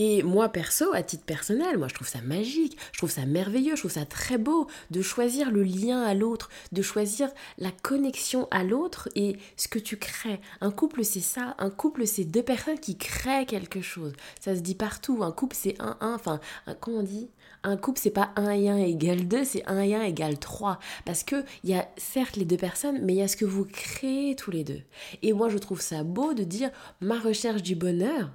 Et 0.00 0.22
moi, 0.22 0.48
perso, 0.48 0.92
à 0.94 1.02
titre 1.02 1.24
personnel, 1.24 1.76
moi, 1.76 1.88
je 1.88 1.94
trouve 1.94 2.06
ça 2.06 2.20
magique, 2.20 2.78
je 2.92 2.98
trouve 2.98 3.10
ça 3.10 3.26
merveilleux, 3.26 3.74
je 3.74 3.80
trouve 3.80 3.90
ça 3.90 4.06
très 4.06 4.38
beau 4.38 4.68
de 4.92 5.02
choisir 5.02 5.50
le 5.50 5.64
lien 5.64 6.04
à 6.04 6.14
l'autre, 6.14 6.50
de 6.70 6.82
choisir 6.82 7.28
la 7.58 7.72
connexion 7.72 8.46
à 8.52 8.62
l'autre 8.62 9.08
et 9.16 9.38
ce 9.56 9.66
que 9.66 9.80
tu 9.80 9.96
crées. 9.96 10.40
Un 10.60 10.70
couple, 10.70 11.02
c'est 11.02 11.18
ça. 11.18 11.56
Un 11.58 11.70
couple, 11.70 12.06
c'est 12.06 12.24
deux 12.24 12.44
personnes 12.44 12.78
qui 12.78 12.96
créent 12.96 13.44
quelque 13.44 13.80
chose. 13.80 14.12
Ça 14.38 14.54
se 14.54 14.60
dit 14.60 14.76
partout. 14.76 15.24
Un 15.24 15.32
couple, 15.32 15.56
c'est 15.58 15.74
un, 15.80 15.96
un, 16.00 16.14
enfin, 16.14 16.38
comment 16.78 16.98
on 16.98 17.02
dit? 17.02 17.28
Un 17.64 17.76
couple, 17.76 17.98
c'est 18.00 18.10
pas 18.10 18.30
1 18.36 18.50
et 18.50 18.68
1 18.68 18.76
égale 18.76 19.26
2, 19.26 19.42
c'est 19.42 19.66
1 19.66 19.80
et 19.80 19.96
1 19.96 20.02
égale 20.02 20.38
3. 20.38 20.78
Parce 21.06 21.24
que 21.24 21.44
il 21.64 21.70
y 21.70 21.74
a 21.74 21.88
certes 21.96 22.36
les 22.36 22.44
deux 22.44 22.56
personnes, 22.56 23.00
mais 23.02 23.14
il 23.14 23.18
y 23.18 23.22
a 23.22 23.26
ce 23.26 23.36
que 23.36 23.44
vous 23.44 23.64
créez 23.64 24.36
tous 24.36 24.52
les 24.52 24.62
deux. 24.62 24.82
Et 25.22 25.32
moi, 25.32 25.48
je 25.48 25.58
trouve 25.58 25.80
ça 25.80 26.04
beau 26.04 26.34
de 26.34 26.44
dire 26.44 26.70
ma 27.00 27.18
recherche 27.18 27.64
du 27.64 27.74
bonheur, 27.74 28.30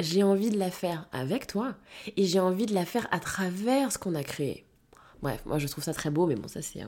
j'ai 0.00 0.22
envie 0.22 0.50
de 0.50 0.58
la 0.58 0.70
faire 0.70 1.08
avec 1.12 1.46
toi 1.46 1.74
et 2.16 2.24
j'ai 2.24 2.40
envie 2.40 2.66
de 2.66 2.74
la 2.74 2.84
faire 2.84 3.08
à 3.10 3.18
travers 3.18 3.92
ce 3.92 3.98
qu'on 3.98 4.14
a 4.14 4.22
créé. 4.22 4.64
Bref, 5.22 5.42
moi 5.46 5.58
je 5.58 5.66
trouve 5.66 5.84
ça 5.84 5.94
très 5.94 6.10
beau, 6.10 6.26
mais 6.26 6.36
bon, 6.36 6.48
ça 6.48 6.62
c'est 6.62 6.80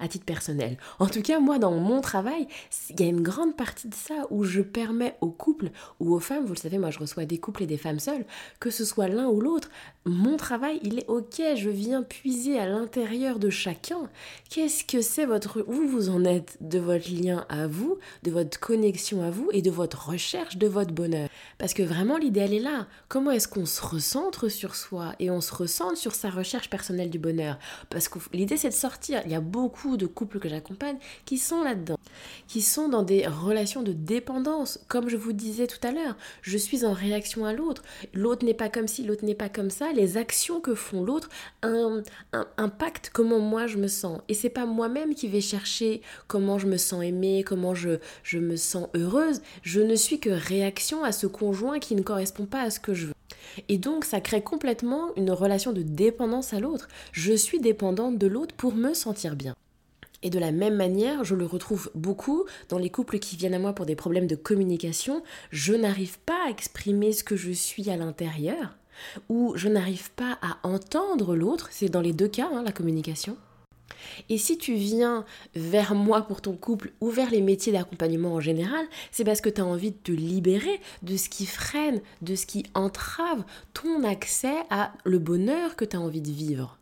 à 0.00 0.08
titre 0.08 0.24
personnel. 0.24 0.76
En 0.98 1.06
tout 1.06 1.22
cas, 1.22 1.40
moi, 1.40 1.58
dans 1.58 1.72
mon 1.72 2.00
travail, 2.00 2.46
il 2.90 3.00
y 3.00 3.04
a 3.04 3.08
une 3.08 3.22
grande 3.22 3.56
partie 3.56 3.88
de 3.88 3.94
ça 3.94 4.26
où 4.30 4.44
je 4.44 4.60
permets 4.60 5.16
aux 5.20 5.30
couples 5.30 5.70
ou 6.00 6.14
aux 6.14 6.20
femmes, 6.20 6.44
vous 6.44 6.54
le 6.54 6.58
savez, 6.58 6.78
moi 6.78 6.90
je 6.90 6.98
reçois 6.98 7.24
des 7.24 7.38
couples 7.38 7.62
et 7.62 7.66
des 7.66 7.76
femmes 7.76 8.00
seules, 8.00 8.24
que 8.60 8.70
ce 8.70 8.84
soit 8.84 9.08
l'un 9.08 9.26
ou 9.26 9.40
l'autre, 9.40 9.70
mon 10.04 10.36
travail, 10.36 10.80
il 10.82 10.98
est 10.98 11.08
ok, 11.08 11.40
je 11.56 11.70
viens 11.70 12.02
puiser 12.02 12.58
à 12.58 12.66
l'intérieur 12.66 13.38
de 13.38 13.50
chacun. 13.50 14.10
Qu'est-ce 14.50 14.84
que 14.84 15.00
c'est 15.00 15.26
votre... 15.26 15.64
Où 15.66 15.86
vous 15.86 16.08
en 16.08 16.24
êtes 16.24 16.58
de 16.60 16.78
votre 16.78 17.08
lien 17.10 17.46
à 17.48 17.66
vous, 17.66 17.98
de 18.24 18.30
votre 18.30 18.58
connexion 18.58 19.22
à 19.22 19.30
vous 19.30 19.48
et 19.52 19.62
de 19.62 19.70
votre 19.70 20.08
recherche 20.08 20.56
de 20.56 20.66
votre 20.66 20.92
bonheur? 20.92 21.28
Parce 21.58 21.72
que 21.72 21.82
vraiment, 21.82 22.16
l'idéal 22.16 22.52
est 22.52 22.58
là. 22.58 22.88
Comment 23.08 23.30
est-ce 23.30 23.46
qu'on 23.46 23.66
se 23.66 23.80
recentre 23.80 24.50
sur 24.50 24.74
soi 24.74 25.14
et 25.20 25.30
on 25.30 25.40
se 25.40 25.54
recentre 25.54 25.96
sur 25.96 26.14
sa 26.14 26.30
recherche 26.30 26.68
personnelle 26.68 27.10
du 27.10 27.18
bonheur? 27.18 27.58
Parce 27.88 28.08
que 28.08 28.18
l'idée, 28.32 28.56
c'est 28.56 28.70
de 28.70 28.74
sortir. 28.74 29.22
Il 29.24 29.30
y 29.30 29.36
a 29.36 29.40
beaucoup 29.40 29.71
beaucoup 29.72 29.96
de 29.96 30.06
couples 30.06 30.38
que 30.38 30.50
j'accompagne 30.50 30.98
qui 31.24 31.38
sont 31.38 31.62
là-dedans, 31.62 31.98
qui 32.46 32.60
sont 32.60 32.90
dans 32.90 33.02
des 33.02 33.26
relations 33.26 33.82
de 33.82 33.92
dépendance. 33.92 34.78
Comme 34.86 35.08
je 35.08 35.16
vous 35.16 35.32
disais 35.32 35.66
tout 35.66 35.78
à 35.82 35.92
l'heure, 35.92 36.14
je 36.42 36.58
suis 36.58 36.84
en 36.84 36.92
réaction 36.92 37.46
à 37.46 37.54
l'autre. 37.54 37.82
L'autre 38.12 38.44
n'est 38.44 38.52
pas 38.52 38.68
comme 38.68 38.86
ci, 38.86 39.02
l'autre 39.02 39.24
n'est 39.24 39.34
pas 39.34 39.48
comme 39.48 39.70
ça. 39.70 39.92
Les 39.92 40.18
actions 40.18 40.60
que 40.60 40.74
font 40.74 41.02
l'autre 41.02 41.30
impactent 42.58 43.10
comment 43.14 43.38
moi 43.38 43.66
je 43.66 43.78
me 43.78 43.88
sens. 43.88 44.20
Et 44.28 44.34
c'est 44.34 44.50
pas 44.50 44.66
moi-même 44.66 45.14
qui 45.14 45.26
vais 45.26 45.40
chercher 45.40 46.02
comment 46.26 46.58
je 46.58 46.66
me 46.66 46.76
sens 46.76 47.02
aimée, 47.02 47.42
comment 47.42 47.74
je, 47.74 47.98
je 48.22 48.38
me 48.38 48.56
sens 48.56 48.88
heureuse. 48.94 49.40
Je 49.62 49.80
ne 49.80 49.94
suis 49.94 50.20
que 50.20 50.30
réaction 50.30 51.02
à 51.02 51.12
ce 51.12 51.26
conjoint 51.26 51.78
qui 51.78 51.94
ne 51.94 52.02
correspond 52.02 52.44
pas 52.44 52.60
à 52.60 52.70
ce 52.70 52.78
que 52.78 52.92
je 52.92 53.06
veux. 53.06 53.14
Et 53.68 53.78
donc 53.78 54.04
ça 54.04 54.20
crée 54.20 54.42
complètement 54.42 55.14
une 55.16 55.30
relation 55.30 55.72
de 55.72 55.82
dépendance 55.82 56.52
à 56.52 56.60
l'autre. 56.60 56.88
Je 57.12 57.32
suis 57.32 57.60
dépendante 57.60 58.18
de 58.18 58.26
l'autre 58.26 58.54
pour 58.54 58.74
me 58.74 58.94
sentir 58.94 59.36
bien. 59.36 59.54
Et 60.22 60.30
de 60.30 60.38
la 60.38 60.52
même 60.52 60.76
manière, 60.76 61.24
je 61.24 61.34
le 61.34 61.46
retrouve 61.46 61.90
beaucoup 61.94 62.44
dans 62.68 62.78
les 62.78 62.90
couples 62.90 63.18
qui 63.18 63.36
viennent 63.36 63.54
à 63.54 63.58
moi 63.58 63.72
pour 63.72 63.86
des 63.86 63.96
problèmes 63.96 64.28
de 64.28 64.36
communication. 64.36 65.22
Je 65.50 65.74
n'arrive 65.74 66.18
pas 66.20 66.46
à 66.46 66.50
exprimer 66.50 67.12
ce 67.12 67.24
que 67.24 67.36
je 67.36 67.50
suis 67.50 67.90
à 67.90 67.96
l'intérieur, 67.96 68.76
ou 69.28 69.52
je 69.56 69.68
n'arrive 69.68 70.12
pas 70.12 70.38
à 70.40 70.58
entendre 70.62 71.34
l'autre. 71.34 71.68
C'est 71.72 71.88
dans 71.88 72.00
les 72.00 72.12
deux 72.12 72.28
cas, 72.28 72.48
hein, 72.52 72.62
la 72.62 72.72
communication. 72.72 73.36
Et 74.28 74.38
si 74.38 74.58
tu 74.58 74.74
viens 74.74 75.24
vers 75.54 75.94
moi 75.94 76.22
pour 76.22 76.40
ton 76.40 76.56
couple 76.56 76.92
ou 77.00 77.10
vers 77.10 77.30
les 77.30 77.40
métiers 77.40 77.72
d'accompagnement 77.72 78.34
en 78.34 78.40
général, 78.40 78.86
c'est 79.10 79.24
parce 79.24 79.40
que 79.40 79.48
tu 79.48 79.60
as 79.60 79.66
envie 79.66 79.90
de 79.90 79.96
te 79.96 80.12
libérer 80.12 80.80
de 81.02 81.16
ce 81.16 81.28
qui 81.28 81.46
freine, 81.46 82.00
de 82.20 82.34
ce 82.34 82.46
qui 82.46 82.64
entrave 82.74 83.44
ton 83.74 84.04
accès 84.04 84.56
à 84.70 84.92
le 85.04 85.18
bonheur 85.18 85.76
que 85.76 85.84
tu 85.84 85.96
as 85.96 86.00
envie 86.00 86.22
de 86.22 86.30
vivre. 86.30 86.78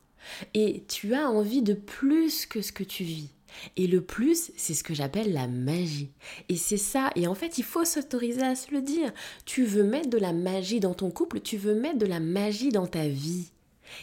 Et 0.54 0.84
tu 0.88 1.14
as 1.14 1.28
envie 1.28 1.62
de 1.62 1.74
plus 1.74 2.46
que 2.46 2.62
ce 2.62 2.72
que 2.72 2.84
tu 2.84 3.04
vis. 3.04 3.30
Et 3.76 3.86
le 3.86 4.00
plus, 4.00 4.52
c'est 4.56 4.74
ce 4.74 4.84
que 4.84 4.94
j'appelle 4.94 5.32
la 5.32 5.48
magie. 5.48 6.10
Et 6.48 6.56
c'est 6.56 6.76
ça. 6.76 7.10
Et 7.16 7.26
en 7.26 7.34
fait, 7.34 7.58
il 7.58 7.64
faut 7.64 7.84
s'autoriser 7.84 8.42
à 8.42 8.54
se 8.54 8.70
le 8.72 8.80
dire. 8.80 9.12
Tu 9.44 9.64
veux 9.64 9.82
mettre 9.82 10.08
de 10.08 10.18
la 10.18 10.32
magie 10.32 10.80
dans 10.80 10.94
ton 10.94 11.10
couple, 11.10 11.40
tu 11.40 11.56
veux 11.56 11.74
mettre 11.74 11.98
de 11.98 12.06
la 12.06 12.20
magie 12.20 12.70
dans 12.70 12.86
ta 12.86 13.08
vie. 13.08 13.50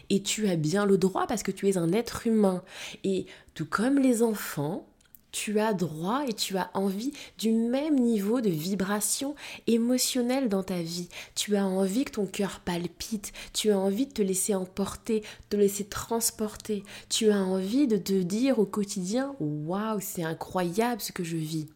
Et 0.10 0.22
tu 0.22 0.48
as 0.48 0.56
bien 0.56 0.86
le 0.86 0.98
droit 0.98 1.28
parce 1.28 1.44
que 1.44 1.52
tu 1.52 1.68
es 1.68 1.78
un 1.78 1.92
être 1.92 2.28
humain. 2.28 2.64
Et 3.04 3.26
tout 3.54 3.66
comme 3.66 4.00
les 4.00 4.24
enfants, 4.24 4.86
tu 5.32 5.60
as 5.60 5.74
droit 5.74 6.24
et 6.28 6.34
tu 6.34 6.58
as 6.58 6.72
envie 6.74 7.14
du 7.38 7.52
même 7.52 8.00
niveau 8.00 8.42
de 8.42 8.50
vibration 8.50 9.36
émotionnelle 9.68 10.50
dans 10.50 10.64
ta 10.64 10.82
vie. 10.82 11.10
Tu 11.36 11.56
as 11.56 11.66
envie 11.66 12.06
que 12.06 12.14
ton 12.14 12.26
cœur 12.26 12.62
palpite, 12.62 13.34
tu 13.54 13.72
as 13.72 13.78
envie 13.78 14.08
de 14.08 14.14
te 14.14 14.22
laisser 14.22 14.56
emporter, 14.56 15.20
de 15.20 15.26
te 15.50 15.58
laisser 15.58 15.86
transporter. 15.86 16.84
Tu 17.10 17.30
as 17.30 17.40
envie 17.40 17.88
de 17.88 17.98
te 17.98 18.14
dire 18.14 18.58
au 18.58 18.66
quotidien 18.66 19.36
Waouh, 19.40 20.00
c'est 20.02 20.24
incroyable 20.24 21.02
ce 21.02 21.12
que 21.12 21.24
je 21.24 21.38
vis. 21.38 21.68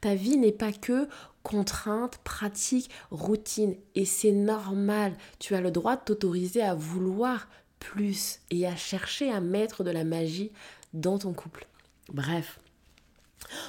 Ta 0.00 0.14
vie 0.14 0.36
n'est 0.36 0.52
pas 0.52 0.72
que 0.72 1.08
contrainte, 1.44 2.18
pratique, 2.24 2.90
routine. 3.12 3.76
Et 3.94 4.04
c'est 4.04 4.32
normal. 4.32 5.12
Tu 5.38 5.54
as 5.54 5.60
le 5.60 5.70
droit 5.70 5.94
de 5.94 6.02
t'autoriser 6.02 6.62
à 6.62 6.74
vouloir 6.74 7.46
plus 7.78 8.40
et 8.50 8.66
à 8.66 8.74
chercher 8.74 9.30
à 9.30 9.40
mettre 9.40 9.84
de 9.84 9.92
la 9.92 10.02
magie 10.02 10.50
dans 10.92 11.18
ton 11.18 11.32
couple. 11.32 11.68
Bref, 12.12 12.58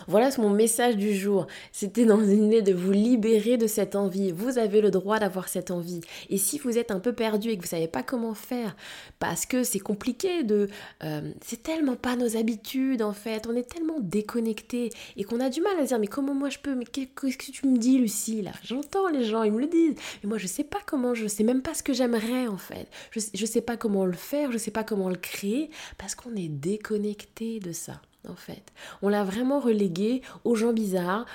voilà 0.07 0.29
mon 0.37 0.49
message 0.49 0.97
du 0.97 1.15
jour. 1.15 1.47
C'était 1.71 2.05
dans 2.05 2.23
une 2.23 2.45
idée 2.45 2.61
de 2.61 2.73
vous 2.73 2.91
libérer 2.91 3.57
de 3.57 3.67
cette 3.67 3.95
envie. 3.95 4.31
Vous 4.31 4.57
avez 4.57 4.81
le 4.81 4.91
droit 4.91 5.19
d'avoir 5.19 5.47
cette 5.47 5.71
envie. 5.71 6.01
Et 6.29 6.37
si 6.37 6.57
vous 6.59 6.77
êtes 6.77 6.91
un 6.91 6.99
peu 6.99 7.13
perdu 7.13 7.49
et 7.49 7.57
que 7.57 7.61
vous 7.63 7.69
savez 7.69 7.87
pas 7.87 8.03
comment 8.03 8.33
faire, 8.33 8.75
parce 9.19 9.45
que 9.45 9.63
c'est 9.63 9.79
compliqué 9.79 10.43
de... 10.43 10.69
Euh, 11.03 11.31
c'est 11.41 11.63
tellement 11.63 11.95
pas 11.95 12.15
nos 12.15 12.37
habitudes 12.37 13.01
en 13.01 13.13
fait. 13.13 13.47
On 13.47 13.55
est 13.55 13.69
tellement 13.69 13.99
déconnecté 13.99 14.89
et 15.17 15.23
qu'on 15.23 15.39
a 15.39 15.49
du 15.49 15.61
mal 15.61 15.79
à 15.79 15.83
dire 15.83 15.99
mais 15.99 16.07
comment 16.07 16.33
moi 16.33 16.49
je 16.49 16.59
peux... 16.59 16.75
Mais 16.75 16.85
qu'est-ce 16.85 17.37
que 17.37 17.51
tu 17.51 17.67
me 17.67 17.77
dis 17.77 17.97
Lucie? 17.97 18.41
Là 18.41 18.51
J'entends 18.63 19.07
les 19.07 19.23
gens, 19.23 19.43
ils 19.43 19.51
me 19.51 19.61
le 19.61 19.67
disent. 19.67 19.95
Mais 20.23 20.29
moi 20.29 20.37
je 20.37 20.47
sais 20.47 20.63
pas 20.63 20.79
comment, 20.85 21.13
je 21.13 21.27
sais 21.27 21.43
même 21.43 21.61
pas 21.61 21.73
ce 21.73 21.83
que 21.83 21.93
j'aimerais 21.93 22.47
en 22.47 22.57
fait. 22.57 22.87
Je, 23.11 23.19
je 23.33 23.45
sais 23.45 23.61
pas 23.61 23.77
comment 23.77 24.05
le 24.05 24.13
faire, 24.13 24.51
je 24.51 24.57
sais 24.57 24.71
pas 24.71 24.83
comment 24.83 25.09
le 25.09 25.15
créer 25.15 25.69
parce 25.97 26.15
qu'on 26.15 26.35
est 26.35 26.49
déconnecté 26.49 27.59
de 27.59 27.71
ça 27.71 28.01
en 28.29 28.35
fait. 28.35 28.63
On 29.01 29.09
l'a 29.09 29.23
vraiment 29.23 29.59
relégué 29.59 30.21
aux 30.43 30.55
gens 30.55 30.73
bizarres, 30.73 31.25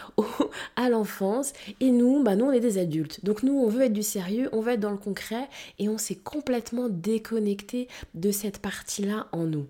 à 0.76 0.88
l'enfance. 0.88 1.53
Et 1.81 1.90
nous, 1.90 2.22
bah 2.22 2.37
nous, 2.37 2.46
on 2.46 2.53
est 2.53 2.61
des 2.61 2.79
adultes. 2.79 3.24
Donc 3.24 3.42
nous, 3.42 3.55
on 3.55 3.68
veut 3.68 3.83
être 3.83 3.92
du 3.92 4.03
sérieux, 4.03 4.48
on 4.53 4.61
veut 4.61 4.72
être 4.72 4.81
dans 4.81 4.90
le 4.90 4.96
concret. 4.96 5.48
Et 5.79 5.88
on 5.88 5.98
s'est 5.98 6.16
complètement 6.16 6.88
déconnecté 6.88 7.88
de 8.14 8.31
cette 8.31 8.59
partie-là 8.59 9.26
en 9.33 9.44
nous 9.44 9.66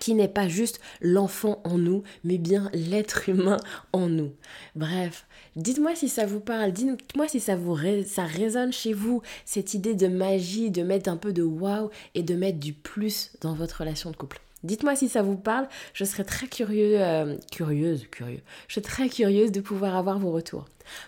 qui 0.00 0.14
n'est 0.14 0.28
pas 0.28 0.48
juste 0.48 0.80
l'enfant 1.00 1.60
en 1.62 1.78
nous, 1.78 2.02
mais 2.24 2.38
bien 2.38 2.70
l'être 2.72 3.28
humain 3.28 3.58
en 3.92 4.08
nous. 4.08 4.32
Bref, 4.74 5.26
dites-moi 5.54 5.94
si 5.94 6.08
ça 6.08 6.26
vous 6.26 6.40
parle, 6.40 6.72
dites-moi 6.72 7.28
si 7.28 7.38
ça 7.38 7.54
vous 7.54 7.76
ça 8.06 8.24
résonne 8.24 8.72
chez 8.72 8.94
vous 8.94 9.22
cette 9.44 9.74
idée 9.74 9.94
de 9.94 10.08
magie, 10.08 10.70
de 10.70 10.82
mettre 10.82 11.10
un 11.10 11.16
peu 11.16 11.32
de 11.32 11.42
waouh 11.42 11.90
et 12.14 12.22
de 12.22 12.34
mettre 12.34 12.58
du 12.58 12.72
plus 12.72 13.32
dans 13.42 13.52
votre 13.52 13.80
relation 13.80 14.10
de 14.10 14.16
couple. 14.16 14.40
Dites-moi 14.62 14.94
si 14.94 15.08
ça 15.08 15.22
vous 15.22 15.36
parle, 15.36 15.68
je 15.94 16.04
serais 16.04 16.24
très 16.24 16.46
curieux, 16.46 17.00
euh, 17.00 17.36
curieuse, 17.50 18.06
curieux. 18.10 18.42
Je 18.68 18.74
serais 18.74 18.82
très 18.82 19.08
curieuse 19.08 19.52
de 19.52 19.60
pouvoir 19.60 19.96
avoir 19.96 20.18
vos 20.18 20.30
retours. 20.30 20.66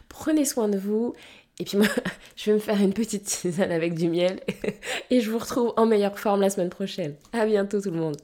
Prenez 0.08 0.44
soin 0.44 0.68
de 0.68 0.78
vous 0.78 1.14
et 1.58 1.64
puis 1.64 1.76
moi, 1.78 1.88
je 2.36 2.46
vais 2.46 2.54
me 2.54 2.58
faire 2.60 2.80
une 2.80 2.94
petite 2.94 3.24
tisane 3.24 3.72
avec 3.72 3.94
du 3.94 4.08
miel 4.08 4.40
et 5.10 5.20
je 5.20 5.30
vous 5.30 5.38
retrouve 5.38 5.72
en 5.76 5.86
meilleure 5.86 6.18
forme 6.18 6.40
la 6.40 6.50
semaine 6.50 6.70
prochaine. 6.70 7.14
À 7.32 7.44
bientôt 7.44 7.80
tout 7.80 7.90
le 7.90 7.98
monde. 7.98 8.16